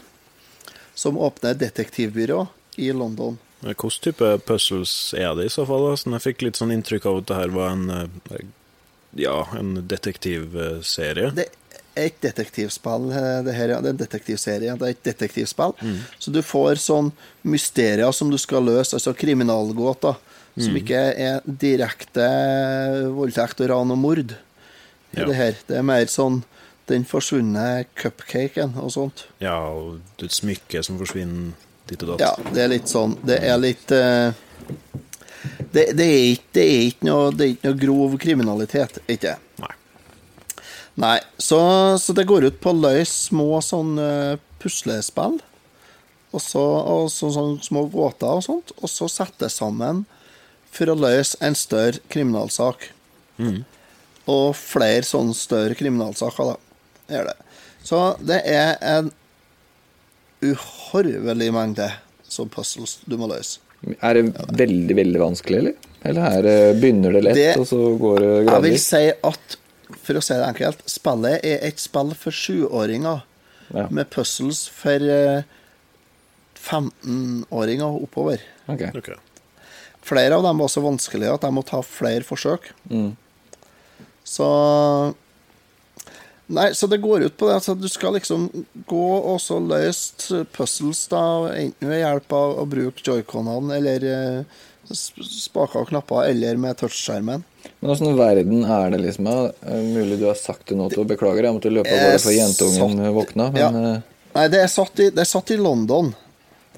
[0.95, 2.45] som åpner detektivbyrå
[2.79, 3.35] i London.
[3.59, 5.89] Hvilken type puzzles er det i så fall?
[5.89, 5.97] da?
[5.99, 8.07] Sånn, jeg fikk litt sånn inntrykk av at det her var en eh,
[9.17, 11.31] ja, en detektivserie.
[11.35, 13.79] Det er et detektivspill, eh, det her, ja.
[13.81, 14.75] Det er en detektivserie.
[14.79, 15.73] Det er et detektivspill.
[16.19, 17.11] Så du får sånn
[17.43, 20.19] mysterier som du skal løse, altså kriminalgåter,
[20.59, 22.25] som ikke er direkte
[23.15, 24.33] voldtekt og ran og mord.
[25.15, 25.25] Ja.
[25.25, 25.55] Det her.
[25.67, 26.43] Det er mer sånn
[26.89, 29.25] den forsvunne cupcaken og sånt.
[29.41, 31.53] Ja, og et smykke som forsvinner
[31.89, 32.25] dit og datt.
[32.25, 34.33] Ja, det er litt sånn Det er litt eh,
[35.71, 39.37] det, det, er ikke, det, er ikke noe, det er ikke noe grov kriminalitet, ikke
[39.59, 39.73] Nei.
[40.99, 41.59] Nei, så,
[42.01, 45.37] så det går ut på å løse små sånn eh, puslespill.
[46.29, 48.73] Og så, og så sånn små gåter og sånt.
[48.83, 50.03] Og så sette sammen
[50.69, 52.89] for å løse en større kriminalsak.
[54.29, 56.59] Og flere sånne større kriminalsaker, da.
[57.09, 57.37] Er det.
[57.81, 59.09] Så det er en
[60.43, 61.87] uhorvelig mengde
[62.29, 63.63] som puzzles du må løse.
[64.01, 64.23] Er det
[64.59, 65.73] veldig, veldig vanskelig, eller?
[66.03, 69.55] Eller er det, begynner det lett, Det- og så går det Jeg vil si at,
[70.03, 73.21] for å si det enkelt, spillet er et spill for sjuåringer.
[73.73, 73.87] Ja.
[73.93, 75.43] Med puzzles for eh,
[76.59, 78.41] 15-åringer oppover.
[78.67, 78.81] Ok.
[78.95, 79.15] Okay.
[80.01, 82.71] Flere av dem var så vanskelige at de må ta flere forsøk.
[82.89, 83.11] Mm.
[84.25, 84.47] Så
[86.49, 88.47] Nei, så det går ut på det at du skal liksom
[88.89, 91.19] gå og så løse puzzles, da,
[91.53, 94.55] enten ved hjelp av å bruke joyconene eller eh,
[94.89, 97.43] sp- spaker og knapper, eller med touchskjermen.
[97.79, 99.29] Men åssen verden er det, liksom?
[99.29, 102.23] Eh, Mulig du har sagt det nå, til beklager, jeg måtte løpe av Eh, gårde
[102.25, 103.69] før jentungen satt- våkna, men Ja.
[103.93, 104.01] eh,
[104.35, 106.15] Nei, det er satt i, det er satt i London,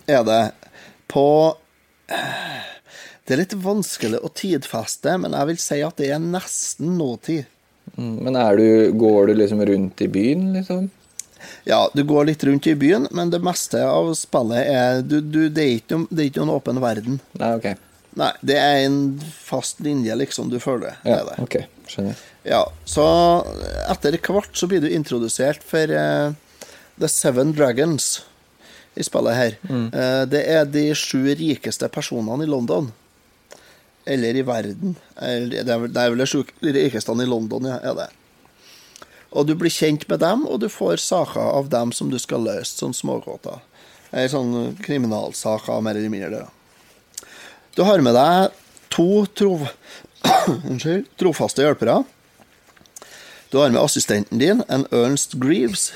[0.08, 0.44] er det.
[1.08, 1.56] På
[2.10, 7.46] Det er litt vanskelig å tidfeste, men jeg vil si at det er nesten nåtid.
[7.98, 10.90] Mm, Men du, går du liksom rundt i byen, liksom?
[11.66, 15.48] Ja, du går litt rundt i byen, men det meste av spillet er du, du,
[15.50, 17.20] det, er ikke det er ikke noen åpen verden.
[17.42, 17.72] Nei, ok.
[18.20, 20.98] Nei, det er en fast linje, liksom, du føler.
[21.08, 21.38] Ja, det.
[21.42, 22.26] ok, skjønner.
[22.44, 23.06] Ja, så
[23.90, 26.34] etter hvert så blir du introdusert for uh,
[27.00, 28.20] The Seven Dragons
[28.96, 29.58] i spillet her.
[29.72, 32.90] Eh, det er de sju rikeste personene i London.
[34.06, 34.96] Eller i verden.
[35.20, 36.26] Det er vel-
[36.62, 38.10] de rikeste i London, ja, er det.
[39.32, 42.44] Og du blir kjent med dem, og du får saker av dem som du skal
[42.44, 43.62] løse, sånn smågåter.
[44.12, 46.48] Eller sånn kriminalsaker, mer eller mindre.
[47.76, 48.52] Du har med deg
[48.90, 49.70] to trof...
[50.70, 52.02] Unnskyld, trofaste hjelpere.
[53.52, 55.92] Du har med assistenten din, en Ernst Greaves,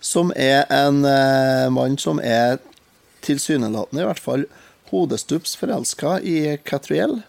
[0.00, 2.58] som er en eh, mann som er
[3.24, 4.46] tilsynelatende i hvert fall
[4.90, 7.22] hodestups forelska i Catriel,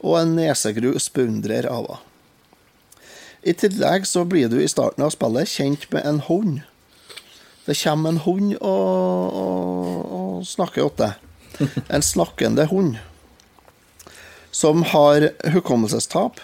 [0.00, 2.06] og en nesegrus beundrer av henne.
[3.42, 6.58] I tillegg så blir du i starten av spillet kjent med en hund.
[7.64, 11.70] Det kommer en hund og, og, og snakker til deg.
[11.88, 12.98] En snakkende hund.
[14.52, 16.40] Som har hukommelsestap.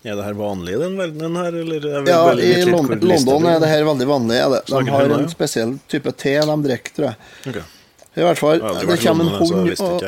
[0.00, 1.84] Er det her vanlig i den verdenen her, eller?
[1.84, 4.38] er Ja, i litt Lon hvor lista London er det her veldig vanlig.
[4.40, 4.62] Er det.
[4.70, 7.18] De har en spesiell type te de drikker, tror jeg.
[7.52, 7.60] Ok.
[8.20, 10.04] I hvert fall, ja, det, det kommer en hund, og,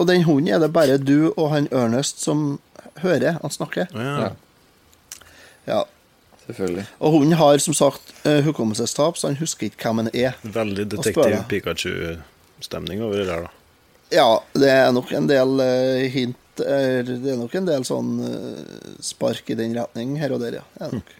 [0.00, 2.58] og den hunden er det bare du og han Ernest som
[3.04, 3.90] hører han snakker.
[3.94, 4.14] Ja.
[4.24, 4.30] Ja.
[5.68, 5.80] Ja.
[6.46, 6.84] Selvfølgelig.
[6.98, 10.38] Og hunden har som sagt eh, hukommelsestap, så han husker ikke hvem han er.
[10.42, 11.36] Veldig detektiv.
[11.52, 13.56] Pikachu-stemning over det der, da.
[14.10, 14.28] Ja,
[14.58, 18.96] det er nok en del eh, hint er, Det er nok en del sånn eh,
[19.06, 20.64] spark i den retning her og der, ja.
[20.74, 21.12] Det er nok.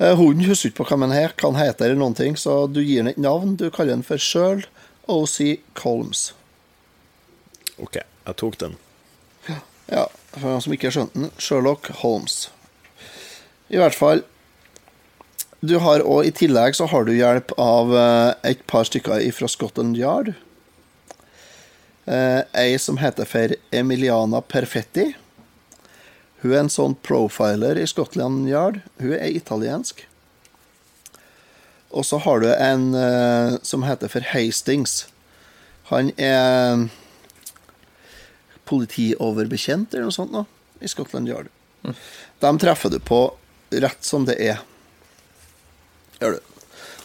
[0.00, 2.64] Eh, Hunden husker ikke på hva den heter, hva den heter eller noen ting, så
[2.66, 3.56] du gir den et navn.
[3.60, 4.64] Du kaller den for Sjøl
[5.10, 5.58] O.C.
[5.76, 6.30] Colms.
[7.80, 8.78] OK, jeg tok den.
[9.90, 12.44] Ja, for noen som ikke skjønte den, Sherlock Holmes.
[13.70, 14.24] I hvert fall
[15.60, 19.48] Du har òg i tillegg så har du hjelp av eh, et par stykker fra
[19.50, 20.30] Scotland Yard.
[22.08, 25.10] Eh, ei som heter for Emiliana Perfetti.
[26.40, 28.80] Hun er en sånn profiler i Scotland Yard.
[29.00, 30.06] Hun er italiensk.
[31.90, 35.04] Og så har du en uh, som heter for Hastings.
[35.90, 36.86] Han er
[38.70, 40.44] politioverbekjent eller noe sånt nå,
[40.78, 41.50] i Scotland Yard.
[42.40, 43.24] Dem treffer du på
[43.70, 44.62] rett som det er.
[46.20, 46.46] Gjør du.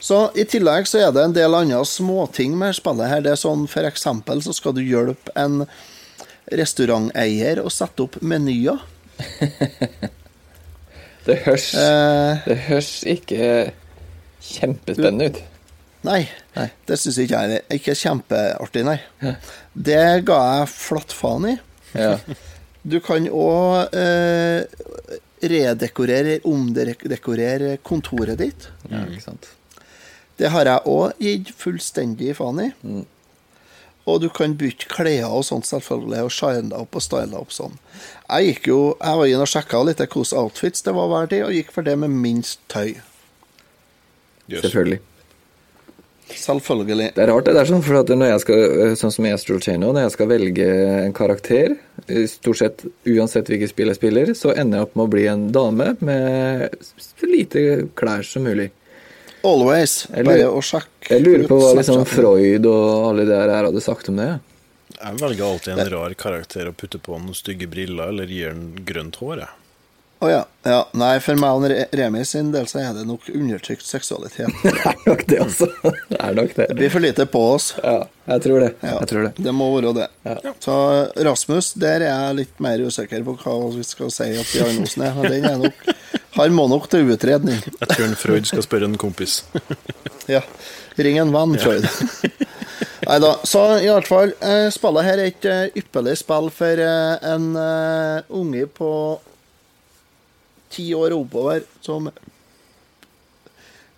[0.05, 3.23] Så I tillegg så er det en del andre småting med spillet her.
[3.25, 5.63] Det er sånn eksempel så skal du hjelpe en
[6.53, 8.83] restauranteier å sette opp menyer.
[11.25, 13.45] Det høres, Eh, det høres ikke
[14.45, 15.39] kjempespennende ut.
[16.05, 16.19] nei,
[16.55, 16.67] Nei.
[16.85, 18.99] det syns ikke jeg er ikke kjempeartig, nei.
[19.73, 21.55] Det ga jeg flatt faen i.
[21.97, 22.11] Ja.
[22.85, 24.61] Du kan òg eh,
[25.41, 28.69] redekorere, omdekorere kontoret ditt.
[28.91, 29.49] ja, ikke sant.
[30.37, 32.69] Det har jeg òg gitt fullstendig faen i.
[34.05, 37.39] Og du kan bytte klær og sånt, selvfølgelig, og shine deg opp og style deg
[37.39, 37.73] opp sånn.
[38.27, 41.41] Jeg gikk jo, jeg var inne og sjekka litt hvilke outfits det var verdt i,
[41.45, 42.93] og gikk for det med minst tøy.
[44.45, 44.61] Yes.
[44.61, 45.01] Selvfølgelig.
[46.25, 47.11] Selvfølgelig.
[47.13, 49.59] Det er rart det der, sånn, for at når jeg skal, sånn som i Astral
[49.61, 50.69] Chain nå, når jeg skal velge
[51.03, 51.75] en karakter,
[52.07, 55.27] eh, stort sett uansett hvilket spill jeg spiller, så ender jeg opp med å bli
[55.29, 58.71] en dame med så lite klær som mulig.
[59.45, 59.93] Always.
[60.09, 63.53] Jeg Bare lurer- å sjekke Jeg lurer på hva liksom Freud og alle de der
[63.53, 64.31] her hadde sagt om det.
[64.95, 68.73] Jeg velger alltid en rar karakter å putte på noen stygge briller eller gir den
[68.87, 69.43] grønt hår.
[69.43, 69.53] Jeg.
[70.23, 70.43] Å ja.
[70.63, 70.77] ja.
[70.95, 74.47] Nei, for meg og Re- Remi sin del så er det nok undertrykt seksualitet.
[74.63, 75.67] Det er nok det, altså.
[76.09, 76.67] Det er nok det.
[76.71, 77.67] Det blir for lite på oss.
[77.83, 77.97] Ja,
[78.31, 78.69] jeg tror det.
[78.79, 79.33] Ja, Jeg tror det.
[79.43, 80.07] Det må være det.
[80.23, 80.53] Ja.
[80.63, 80.77] Så
[81.27, 85.13] Rasmus, der er jeg litt mer usikker på hva vi skal si at diagnosen er.
[85.19, 85.83] Men den er nok
[86.35, 87.61] Han må nok til utredning.
[87.63, 89.43] Jeg tror en Freud skal spørre en kompis.
[90.25, 90.39] Ja.
[90.97, 91.83] Ring en venn, Freud.
[93.05, 93.35] Nei da.
[93.45, 95.45] Så i hvert fall, eh, spillet her er et
[95.77, 98.89] ypperlig spill for eh, en eh, unge på
[100.73, 102.09] ti år og oppover som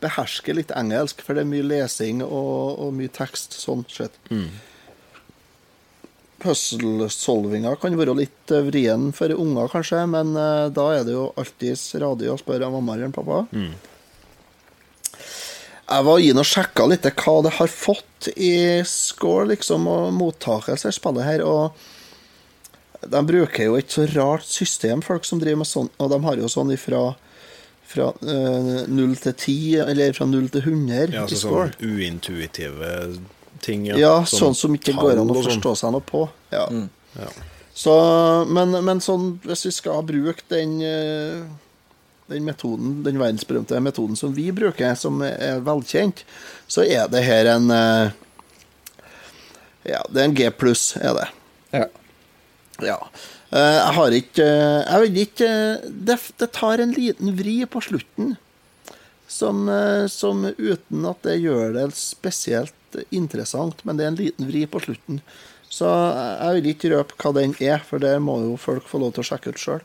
[0.04, 4.20] behersker litt engelsk, for det er mye lesing og, og mye tekst sånn sett.
[6.44, 11.28] Puzzle-solvinga kan være litt eh, vrien for unger, kanskje, men uh, da er det jo
[11.40, 13.44] alltids radio å spørre mamma eller pappa.
[15.88, 20.92] Jeg var inne og sjekka litt hva det har fått i score liksom, og mottakelse,
[20.92, 21.46] spillet her.
[21.48, 25.90] Og de bruker jo et så rart system, folk som driver med sånn.
[26.04, 27.06] Og de har jo sånn ifra
[27.88, 29.58] fra eh, 0 til 10,
[29.88, 31.70] eller fra 0 til 100 Ja, i altså score.
[31.72, 32.90] sånn uintuitive
[33.62, 33.86] ting.
[33.98, 35.48] Ja, sånn, som ikke går an å sånn.
[35.52, 36.26] forstå seg noe på.
[36.54, 36.66] Ja.
[37.18, 37.30] Ja.
[37.78, 37.94] Så,
[38.50, 41.44] men, men sånn, hvis vi skal bruke den, eh,
[42.32, 46.24] den metoden, den verdensberømte metoden som vi bruker, som er velkjent,
[46.68, 48.16] så er det her en eh,
[49.88, 51.28] Ja, det er en G pluss, er det.
[51.78, 51.86] Ja.
[52.84, 52.98] Ja.
[53.54, 55.52] Eh, Jeg har ikke Jeg vet ikke
[56.10, 58.36] det, det tar en liten vri på slutten
[59.28, 59.66] som,
[60.08, 62.77] som uten at det gjør det spesielt
[63.12, 65.22] interessant, men det er en liten vri på slutten.
[65.70, 69.14] Så jeg vil ikke røpe hva den er, for det må jo folk få lov
[69.16, 69.84] til å sjekke ut sjøl.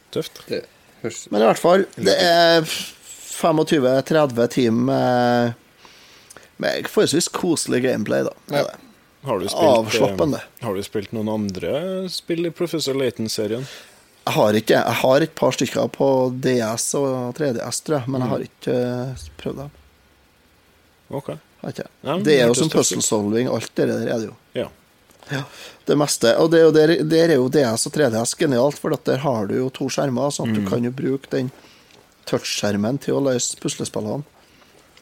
[1.33, 5.55] Men i hvert fall, det er 25-30 timer med,
[6.63, 8.35] med forholdsvis koselig gameplay, da.
[8.63, 8.71] Er.
[9.23, 10.41] Har du spilt, Avslappende.
[10.43, 13.67] eh, har du spilt noen andre spill i Professor Layton-serien?
[14.23, 16.09] Jeg har ikke Jeg har et par stykker på
[16.43, 19.73] DS og 3DS, tror jeg, men jeg har ikke eh, prøvd dem.
[21.11, 21.31] Ok.
[21.63, 24.35] Det er jo som puzzle solving, alt det der er det jo.
[24.55, 24.69] Ja.
[25.31, 25.45] Ja,
[25.87, 26.37] det meste.
[26.43, 29.55] Og det er der, der er jo DS og 3DS genialt, for der har du
[29.55, 30.65] jo to skjermer, sånn at Mm.
[30.65, 31.53] du kan jo bruke den
[32.27, 34.25] touchskjermen til å løse puslespillene.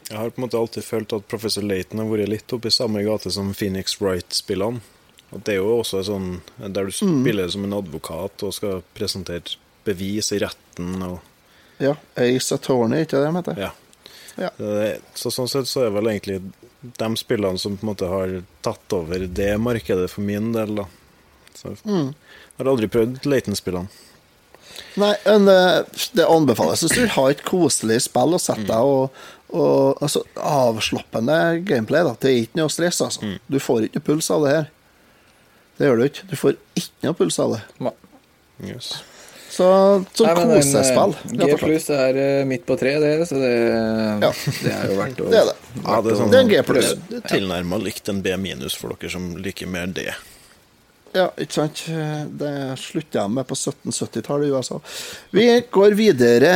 [0.09, 3.03] Jeg har på en måte alltid følt at Professor Laton har vært litt oppi samme
[3.03, 4.81] gate som Phoenix Wright-spillene.
[5.33, 7.23] At det er jo også sånn der du Mm.
[7.23, 9.55] spiller som en advokat og skal presentere
[9.85, 11.19] bevis i retten og
[11.79, 13.57] Ja, Ace Attorney, ikke det de heter?
[13.57, 13.71] Ja.
[14.39, 14.49] Ja.
[15.15, 16.39] Så sånn sett så er vel egentlig
[16.81, 20.85] de spillene som på en måte har tatt over det markedet for min del, da.
[21.53, 22.13] Så Mm.
[22.15, 23.89] jeg har aldri prøvd Laton-spillene.
[24.97, 25.83] Nei, men eh,
[26.15, 29.11] det anbefales hvis du har et koselig spill og sette deg og,
[29.51, 32.15] og altså, Avslappende gameplay, da.
[32.19, 33.33] Det er ikke noe stress, altså.
[33.51, 34.69] Du får ikke noe puls av det her.
[35.77, 36.25] Det gjør du ikke.
[36.31, 37.61] Du får ikke noe puls av det.
[37.83, 37.93] Nei.
[38.71, 38.91] Yes.
[39.51, 39.67] Så
[40.23, 41.13] men kosespill.
[41.35, 43.49] G pluss er eh, midt på tre, det, så det,
[44.23, 44.29] Ja.
[44.63, 45.55] det er jo verdt å Det er det.
[45.83, 46.91] Ja, det er, sånn, Det er en G pluss.
[47.09, 50.13] Det tilnærma likt en B minus for dere som liker mer det.
[51.11, 51.81] Ja, ikke sant.
[52.39, 54.77] Det slutta jeg med på 1770-tallet i USA.
[55.35, 56.53] Vi går videre.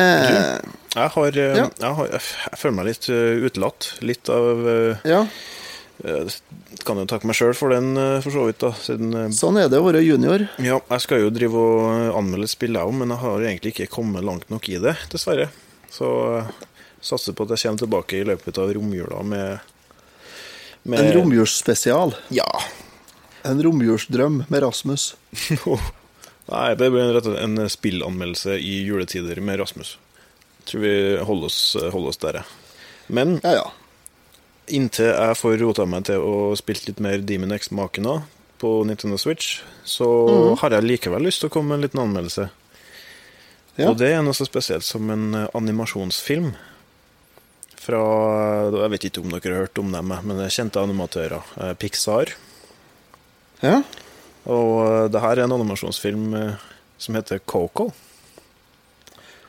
[0.95, 1.67] Jeg har, eh, Ja.
[1.81, 3.89] jeg, har jeg føler meg litt eh, utelatt.
[4.07, 4.63] Litt av
[5.03, 5.25] Ja,
[6.85, 8.71] Kan jo takke meg sjøl for den, eh, for så vidt, da.
[8.77, 10.43] Siden eh, sånn er det å være junior.
[10.59, 13.73] Ja, jeg skal jo drive og eh, anmelde spill, jeg òg, men jeg har egentlig
[13.73, 15.47] ikke kommet langt nok i det, dessverre.
[15.93, 16.09] Så
[16.41, 16.49] eh,
[17.05, 19.71] satser på at jeg kommer tilbake i løpet av romjula med,
[20.83, 22.15] med En romjulsspesial.
[22.35, 22.49] Ja.
[23.47, 25.13] En romjulsdrøm med Rasmus.
[26.51, 29.95] Nei, det blir rett og slett en spillanmeldelse i juletider med Rasmus.
[30.69, 30.93] Tror vi
[31.25, 31.59] holder oss,
[31.93, 32.79] holder oss der, jeg.
[33.15, 33.65] Men Ja, ja.
[34.67, 38.21] Inntil jeg får rota meg til å spille litt mer Demon X Makena
[38.61, 40.07] på Nintendo Switch, så
[40.61, 42.47] har jeg likevel lyst til å komme med en liten anmeldelse.
[43.75, 43.89] Ja.
[43.89, 46.53] Og det er noe så spesielt som en eh, animasjonsfilm
[47.85, 47.99] fra
[48.73, 51.51] Jeg vet ikke om dere har hørt om dem, men det er kjente animatører.
[51.61, 52.31] eh, Pixar.
[53.61, 53.81] ja.
[54.45, 56.33] Og eh, det her er en animasjonsfilm
[56.97, 57.91] som heter Coco.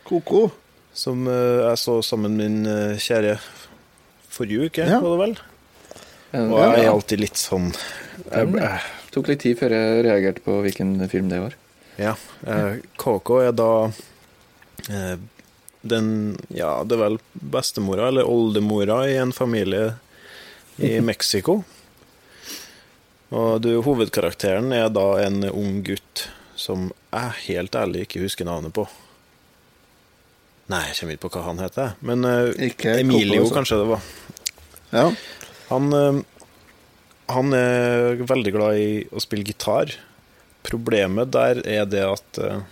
[0.04, 0.48] Coco?
[0.96, 3.36] Som jeg så sammen med min kjære
[4.36, 5.00] forrige uke, Ja.
[5.02, 5.36] var det vel?
[6.36, 8.80] Og jeg er alltid litt sånn jeg, jeg,
[9.14, 11.54] Tok litt tid før jeg reagerte på hvilken film det var.
[11.96, 12.12] Ja.
[12.44, 13.68] Eh, Coco er da
[14.90, 15.16] eh,
[15.86, 16.10] den
[16.52, 19.94] Ja, det er vel bestemora eller oldemora i en familie
[20.82, 21.62] i Mexico.
[23.34, 26.26] Og du, hovedkarakteren er da en ung gutt
[26.56, 28.84] som jeg helt ærlig ikke husker navnet på.
[30.72, 31.92] Nei, jeg kommer ikke på hva han heter.
[32.06, 32.50] Men uh,
[32.96, 33.54] Emilio, også.
[33.54, 34.06] kanskje det var.
[34.90, 35.04] Ja.
[35.68, 36.18] Han, uh,
[37.30, 39.94] han er veldig glad i å spille gitar.
[40.66, 42.64] Problemet der er det at uh,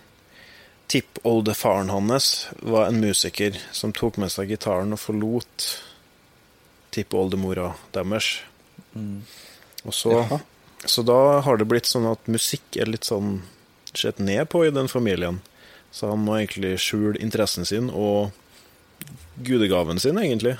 [0.90, 5.70] tippoldefaren hans var en musiker som tok med seg gitaren og forlot
[6.94, 8.36] tippoldemora deres.
[9.84, 10.38] Og så, ja.
[10.84, 13.40] så da har det blitt sånn at musikk er litt sånn
[13.94, 15.40] sett ned på i den familien.
[15.94, 18.32] Så han må egentlig skjule interessen sin og
[19.46, 20.56] gudegaven sin, egentlig,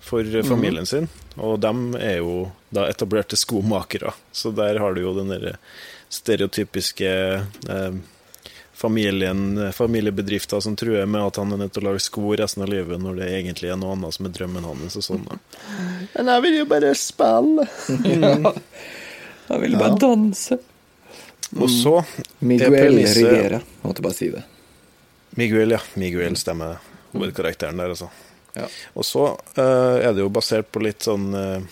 [0.00, 1.08] for familien sin.
[1.36, 5.52] Og dem er jo da etablerte skomakere, så der har du jo den derre
[6.10, 7.10] stereotypiske
[7.68, 7.98] eh,
[8.80, 12.70] familien, familiebedrifter som truer med at han er nødt til å lage sko resten av
[12.72, 14.96] livet, når det egentlig er noe annet som er drømmen hans.
[14.96, 15.26] og sånn.
[16.16, 17.68] Men jeg vil jo bare spille.
[19.50, 20.56] Jeg vil bare danse.
[21.58, 21.96] Og så
[22.46, 23.58] Miguel premisset- Rivera.
[23.82, 24.44] Måtte bare si det.
[25.38, 25.80] Miguel, ja.
[25.94, 26.80] Miguel stemmer
[27.12, 28.10] hovedkarakteren der, altså.
[28.56, 28.66] Ja.
[28.98, 31.62] Og så uh, er det jo basert på litt sånn uh,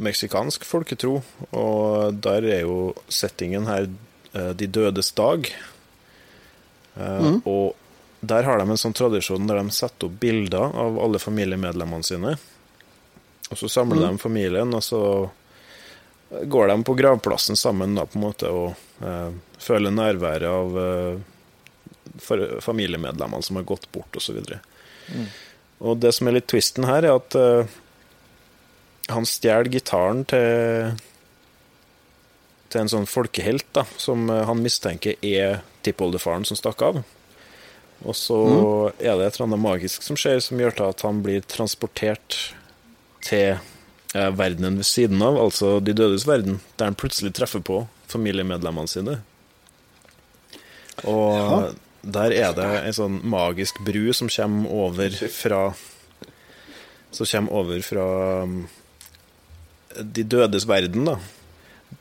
[0.00, 1.18] meksikansk folketro,
[1.50, 3.88] og der er jo settingen her
[4.36, 5.50] uh, De dødes dag.
[7.00, 7.40] Mm.
[7.48, 7.76] Og
[8.20, 12.32] der har de en sånn tradisjon der de setter opp bilder av alle familiemedlemmene sine.
[13.50, 15.02] Og så samler de familien, og så
[16.50, 20.76] går de på gravplassen sammen da, på en måte, og føler nærværet av
[22.18, 24.40] familiemedlemmene som har gått bort, osv.
[25.10, 25.28] Mm.
[25.80, 27.78] Og det som er litt twisten her, er at uh,
[29.10, 30.98] han stjeler gitaren til
[32.70, 37.00] til en sånn folkehelt da, som eh, han mistenker er tippoldefaren som stakk av.
[38.00, 38.38] Og så
[38.96, 42.38] er det et eller annet magisk som skjer, som gjør til at han blir transportert
[43.26, 47.82] til eh, verdenen ved siden av, altså de dødes verden, der han plutselig treffer på
[48.10, 49.18] familiemedlemmene sine.
[51.08, 55.62] Og der er det en sånn magisk bru som kommer over fra
[57.10, 58.06] Som kommer over fra
[58.46, 58.68] um,
[60.00, 61.18] de dødes verden, da.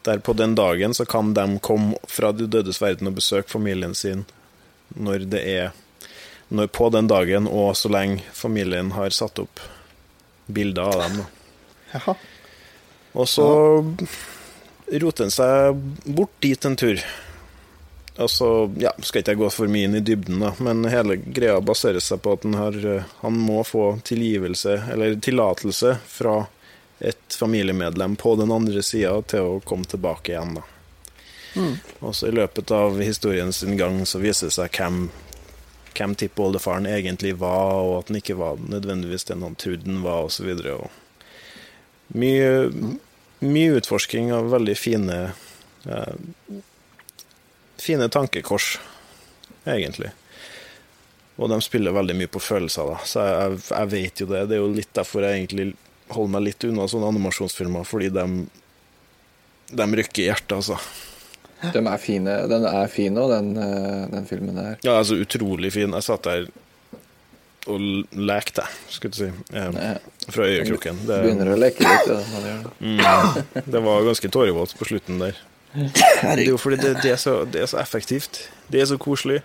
[0.05, 3.95] Der på den dagen så kan de komme fra de dødes verden og besøke familien
[3.97, 4.25] sin
[4.95, 5.71] når det er
[6.49, 9.59] når På den dagen og så lenge familien har satt opp
[10.49, 11.19] bilder av dem.
[11.93, 12.15] Da.
[13.13, 13.45] Og så
[14.89, 17.03] roter han seg bort dit en tur.
[18.19, 18.47] Og så
[18.81, 22.03] ja, skal ikke jeg gå for mye inn i dybden, da, men hele greia baserer
[22.03, 26.41] seg på at han, har, eh, han må få tilgivelse, eller tillatelse, fra
[26.99, 30.59] et familiemedlem på den andre sida til å komme tilbake igjen.
[30.59, 30.65] da.
[31.99, 35.05] Og så i løpet av historien sin gang så viser det seg hvem,
[35.95, 40.27] hvem tippoldefaren egentlig var, og at han ikke var nødvendigvis den han trodde han var,
[40.27, 40.51] osv.
[42.19, 42.51] Mye,
[43.39, 45.21] mye utforsking av veldig fine
[45.87, 46.59] eh,
[47.79, 48.73] Fine tankekors,
[49.65, 50.11] egentlig.
[51.39, 52.97] Og de spiller veldig mye på følelser, da.
[53.07, 54.45] Så jeg, jeg vet jo det.
[54.49, 55.69] Det er jo litt derfor jeg egentlig
[56.11, 58.25] holder meg litt unna sånne animasjonsfilmer, fordi de,
[59.71, 60.79] de rykker i hjertet, altså.
[61.59, 62.33] De er fine.
[62.51, 64.75] Den er fin òg, den, eh, den filmen der.
[64.83, 65.95] Ja, altså utrolig fin.
[65.95, 66.47] Jeg satt der
[67.69, 67.83] og
[68.15, 69.97] lekte, skulle du si, eh,
[70.31, 71.01] fra øyekroken.
[71.05, 72.11] Det, Begynner å leke litt.
[73.03, 75.39] Ja, mm, det var ganske tårevått på slutten der.
[75.73, 78.39] Det er jo fordi det, det, er så, det er så effektivt.
[78.73, 79.41] Det er så koselig.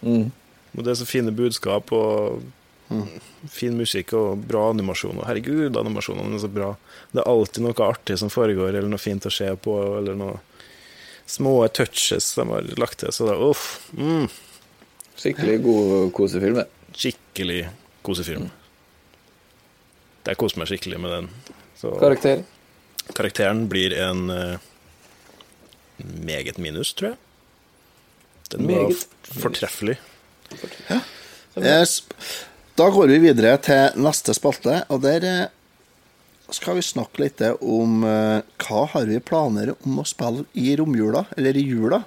[0.00, 0.30] Mm.
[0.76, 2.42] Og det er så fine budskap og
[3.50, 5.18] fin musikk og bra animasjon.
[5.20, 6.70] Og herregud, animasjonene er så bra.
[7.12, 10.36] Det er alltid noe artig som foregår, eller noe fint å se på, eller noe
[11.26, 13.10] små touches de har lagt til.
[13.12, 13.64] Så det er uff.
[13.98, 14.28] Mm,
[15.16, 16.60] Skikkelig god kosefilm.
[16.60, 16.66] det.
[16.96, 17.60] skikkelig
[18.06, 18.48] kosefilm.
[20.26, 21.28] Jeg koser meg skikkelig med den.
[21.78, 22.42] Så Karakter.
[23.16, 24.56] karakteren blir en eh,
[26.02, 27.18] meget minus, tror jeg.
[28.52, 29.96] Den var Meget f- fortreffelig.
[31.56, 32.02] Yes.
[32.76, 35.46] Da går vi videre til neste spalte, og der eh,
[36.52, 41.24] skal vi snakke litt om eh, hva har vi planer om å spille i romjula,
[41.36, 42.02] eller i jula.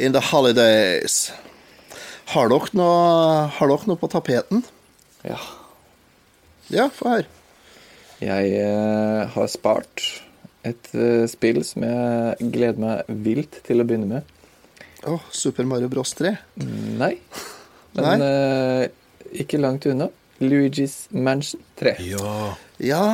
[0.00, 1.28] In the holidays.
[2.32, 4.62] Har dere noe, har dere noe på tapeten?
[5.26, 5.36] Ja.
[6.72, 7.26] Ja, få høre.
[8.20, 10.04] Jeg eh, har spart
[10.68, 14.32] et eh, spill som jeg gleder meg vilt til å begynne med.
[15.08, 16.32] Å, Super Mario Bros 3.
[17.00, 17.14] Nei.
[17.96, 18.86] Men eh,
[19.42, 20.08] ikke langt unna.
[20.40, 21.98] Luigi's Mansion 3.
[22.08, 23.04] Ja, Ja.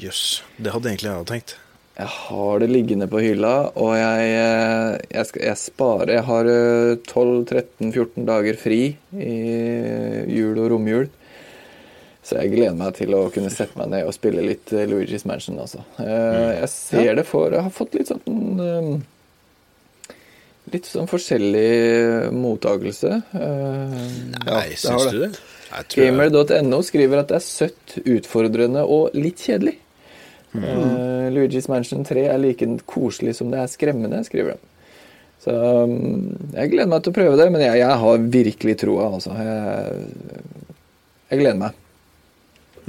[0.00, 0.42] jøss.
[0.60, 1.56] Det hadde egentlig jeg tenkt.
[2.00, 6.48] Jeg har det liggende på hylla, og jeg, eh, jeg, skal, jeg sparer Jeg har
[6.48, 8.78] eh, 12-13-14 dager fri
[9.20, 9.34] i
[10.32, 11.10] jul og romjul.
[12.24, 15.26] Så jeg gleder meg til å kunne sette meg ned og spille litt eh, Luigi's
[15.28, 15.82] Mansion, altså.
[16.00, 18.90] Eh, Jeg ser det for Jeg har fått litt sånn eh,
[20.70, 23.16] Litt sånn forskjellig mottakelse.
[23.34, 25.30] Nei, Ja, syns du det?
[25.96, 29.76] Gamer.no skriver at det er søtt, utfordrende og litt kjedelig.
[30.54, 34.66] Eh, Luigi's Mansion 3 er like koselig som det er skremmende, skriver de.
[35.40, 39.06] Så um, jeg gleder meg til å prøve det, men jeg, jeg har virkelig troa,
[39.14, 39.36] altså.
[39.40, 40.42] Jeg,
[41.30, 41.78] jeg gleder meg.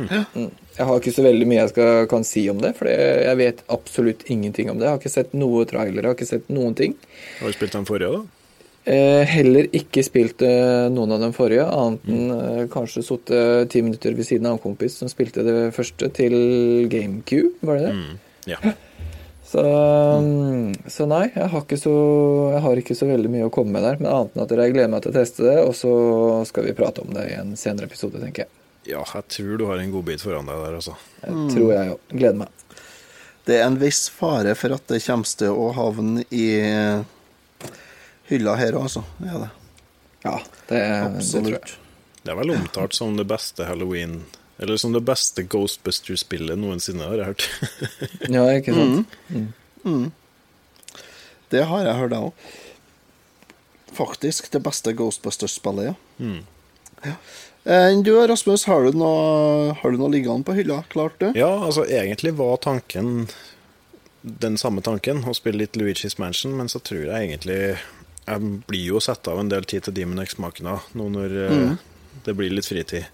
[0.01, 0.49] Mm.
[0.75, 3.63] Jeg har ikke så veldig mye jeg skal, kan si om det, for jeg vet
[3.71, 4.87] absolutt ingenting om det.
[4.87, 6.97] Jeg har ikke sett noe trailer, jeg har ikke sett noen ting.
[7.39, 8.40] Har du spilt den forrige, da?
[8.81, 13.83] Eh, heller ikke spilt eh, noen av de forrige, annet enn eh, kanskje sittet ti
[13.85, 16.33] minutter ved siden av en kompis som spilte det første til
[16.89, 17.99] GameCube, var det det?
[17.99, 18.15] Mm.
[18.49, 18.61] Ja.
[19.51, 21.91] Så, mm, så nei, jeg har, ikke så,
[22.53, 24.71] jeg har ikke så veldig mye å komme med der, men annet enn at jeg
[24.77, 25.91] gleder meg til å teste det, og så
[26.47, 28.51] skal vi prate om det i en senere episode, tenker jeg.
[28.93, 30.95] ja, jeg tror du har en godbit foran deg der, altså.
[31.25, 32.05] Jeg tror jeg òg.
[32.13, 32.79] Gleder meg.
[33.49, 36.47] Det er en viss fare for at det kommer til å havne i
[38.31, 39.03] hylla her, altså.
[39.23, 39.49] Ja, det.
[40.23, 40.35] Ja,
[40.69, 41.05] det, er.
[41.09, 41.75] Absolutt.
[42.21, 44.19] Det er vel omtalt som det beste Halloween
[44.61, 47.45] Eller som det beste Ghostbuster-spillet noensinne, har jeg hørt.
[48.35, 49.15] Ja, ikke sant?
[51.49, 52.51] Det har jeg hørt, jeg òg.
[53.97, 55.95] Faktisk det beste Ghostbusters-spillet, ja.
[56.21, 56.43] Mm.
[57.07, 57.15] ja.
[57.63, 60.83] Eh, Du Rasmus, har du noe, har du noe liggende på hylla?
[60.93, 61.31] Klart, du?
[61.35, 63.25] Ja, altså egentlig var tanken
[64.21, 67.57] den samme tanken, å spille litt Luigi's Mansion, men så tror jeg egentlig
[68.27, 71.71] Jeg blir jo satt av en del tid til Demon X-makena nå når mm.
[72.27, 73.07] det blir litt fritid.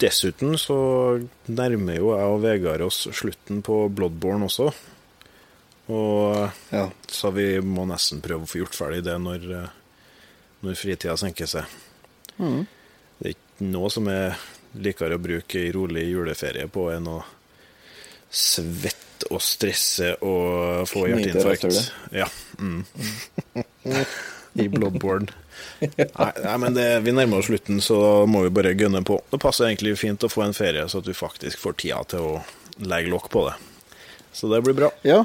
[0.00, 0.76] Dessuten så
[1.52, 4.70] nærmer jo jeg og Vegard oss slutten på Bloodborne også.
[5.90, 6.90] Og Ja.
[7.08, 9.68] så vi må nesten prøve å få gjort ferdig det når, eh,
[10.62, 11.64] når fritida senker seg.
[13.18, 14.34] Det er ikke noe som jeg
[14.80, 17.24] liker å bruke ei rolig juleferie på, enn å
[18.30, 21.92] svette og stresse og få hjerteinfarkt.
[22.14, 22.28] Ja.
[22.60, 22.84] Mm.
[24.60, 25.30] I Bloodborne.
[25.80, 29.20] Nei, nei, men det, vi nærmer oss slutten, så må vi bare gønne på.
[29.30, 32.26] Det passer egentlig fint å få en ferie, så at du faktisk får tida til
[32.32, 32.34] å
[32.82, 33.54] legge lokk på det.
[34.34, 34.90] Så det blir bra.
[35.06, 35.22] Ja,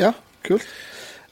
[0.00, 0.12] ja
[0.46, 0.66] kult.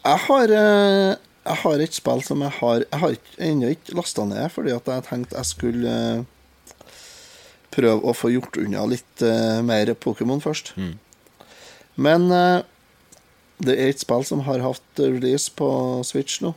[0.07, 1.17] Jeg har, eh,
[1.47, 4.87] jeg har et spill som jeg har Jeg har ennå ikke lasta ned, fordi at
[4.87, 6.25] jeg tenkte jeg skulle eh,
[7.77, 10.73] prøve å få gjort unna litt eh, mer Pokémon først.
[11.97, 12.63] Men eh,
[13.63, 15.69] det er et spill som har hatt release på
[16.05, 16.53] Switch nå.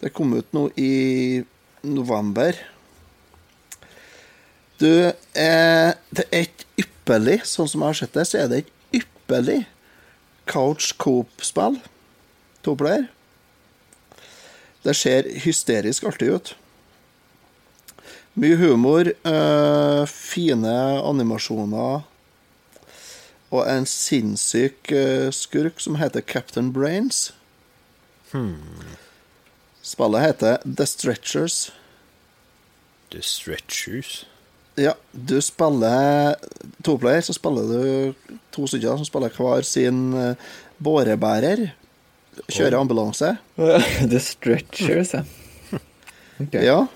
[0.00, 1.42] Det kom ut nå i
[1.84, 2.56] november.
[4.80, 8.62] Du, eh, det er et ypperlig, sånn som jeg har sett det, så er det
[8.62, 9.58] et ypperlig
[10.48, 11.80] couch coop-spill.
[12.64, 13.08] To player.
[14.84, 16.54] Det ser hysterisk artig ut.
[18.40, 22.04] Mye humor, eh, fine animasjoner
[23.50, 27.32] og en sinnssyk eh, skurk som heter Captain Brains.
[29.82, 31.72] Spillet heter The Stretchers.
[33.10, 34.24] The Stretchers.
[34.78, 36.36] Ja, du spiller
[36.86, 41.72] toplayer, så spiller du to stykker som spiller hver sin eh, bårebærer.
[42.46, 43.34] Kjører ambulanse.
[44.12, 45.26] The Stretchers, ja.
[46.40, 46.62] Okay.
[46.64, 46.86] Ja.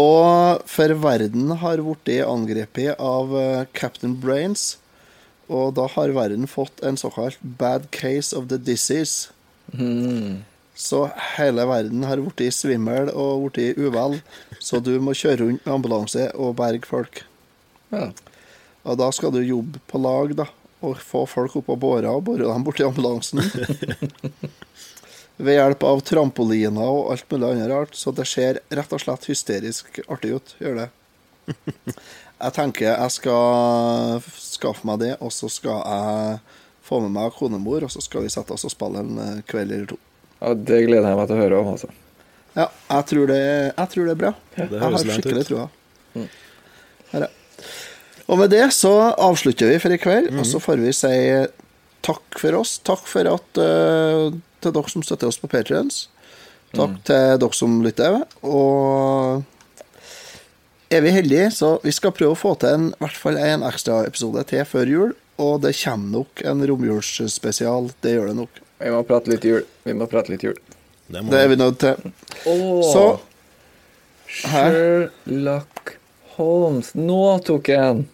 [0.00, 4.78] Og for verden har blitt angrepet av eh, Captain Brains.
[5.50, 9.32] Og da har verden fått en såkalt bad case of the disease.
[10.74, 14.20] Så hele verden har blitt svimmel og blitt uvel.
[14.58, 17.24] Så du må kjøre rundt med ambulanse og berge folk.
[17.92, 18.08] Ja.
[18.82, 20.48] Og da skal du jobbe på lag, da.
[20.82, 23.42] Og få folk opp på båra og bore dem borti ambulansen.
[25.42, 27.94] Ved hjelp av trampoliner og alt mulig annet rart.
[27.98, 30.56] Så det ser rett og slett hysterisk artig ut.
[30.62, 30.88] Gjør det.
[32.42, 36.38] Jeg tenker jeg skal skaffe meg det, og så skal jeg
[36.82, 39.70] få med meg konemor, og så skal vi sette oss og spille en eh, kveld
[39.70, 39.98] eller to.
[40.40, 41.92] ja, det gleder jeg meg til å høre om, altså.
[42.52, 44.32] Ja, jeg tror det, jeg tror det er bra.
[44.56, 45.68] Det jeg har skikkelig trua.
[47.12, 47.30] Her, ja.
[48.26, 51.14] Og med det så avslutter vi for i kveld, og så får vi si
[52.04, 52.76] takk for oss.
[52.84, 56.06] Takk for at uh, til dere som støtter oss på Patrions.
[56.72, 58.20] Takk til dere som lytter.
[58.42, 59.42] Og
[60.92, 63.64] er vi heldige, så vi skal prøve å få til en, i hvert fall en
[63.68, 65.12] ekstraepisode til før jul.
[65.42, 67.90] Og det kommer nok en romjulsspesial.
[68.04, 68.62] Det gjør det nok.
[68.82, 69.64] Vi må prate litt jul.
[69.86, 70.56] Vi må prate litt jul.
[71.12, 72.12] Det Det er vi nødt til.
[72.88, 73.04] Så
[74.48, 74.72] her.
[74.72, 75.96] Sherlock
[76.36, 76.94] Holmes.
[76.96, 78.04] Nå tok jeg en.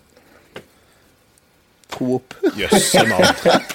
[1.94, 2.34] Coop.
[2.58, 3.26] Jøsse navn.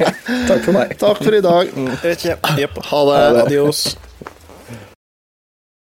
[0.49, 0.95] Takk for meg.
[0.99, 1.71] Takk for i dag.
[2.59, 2.81] Jepp.
[2.91, 3.21] Ha det.
[3.43, 3.85] Adios.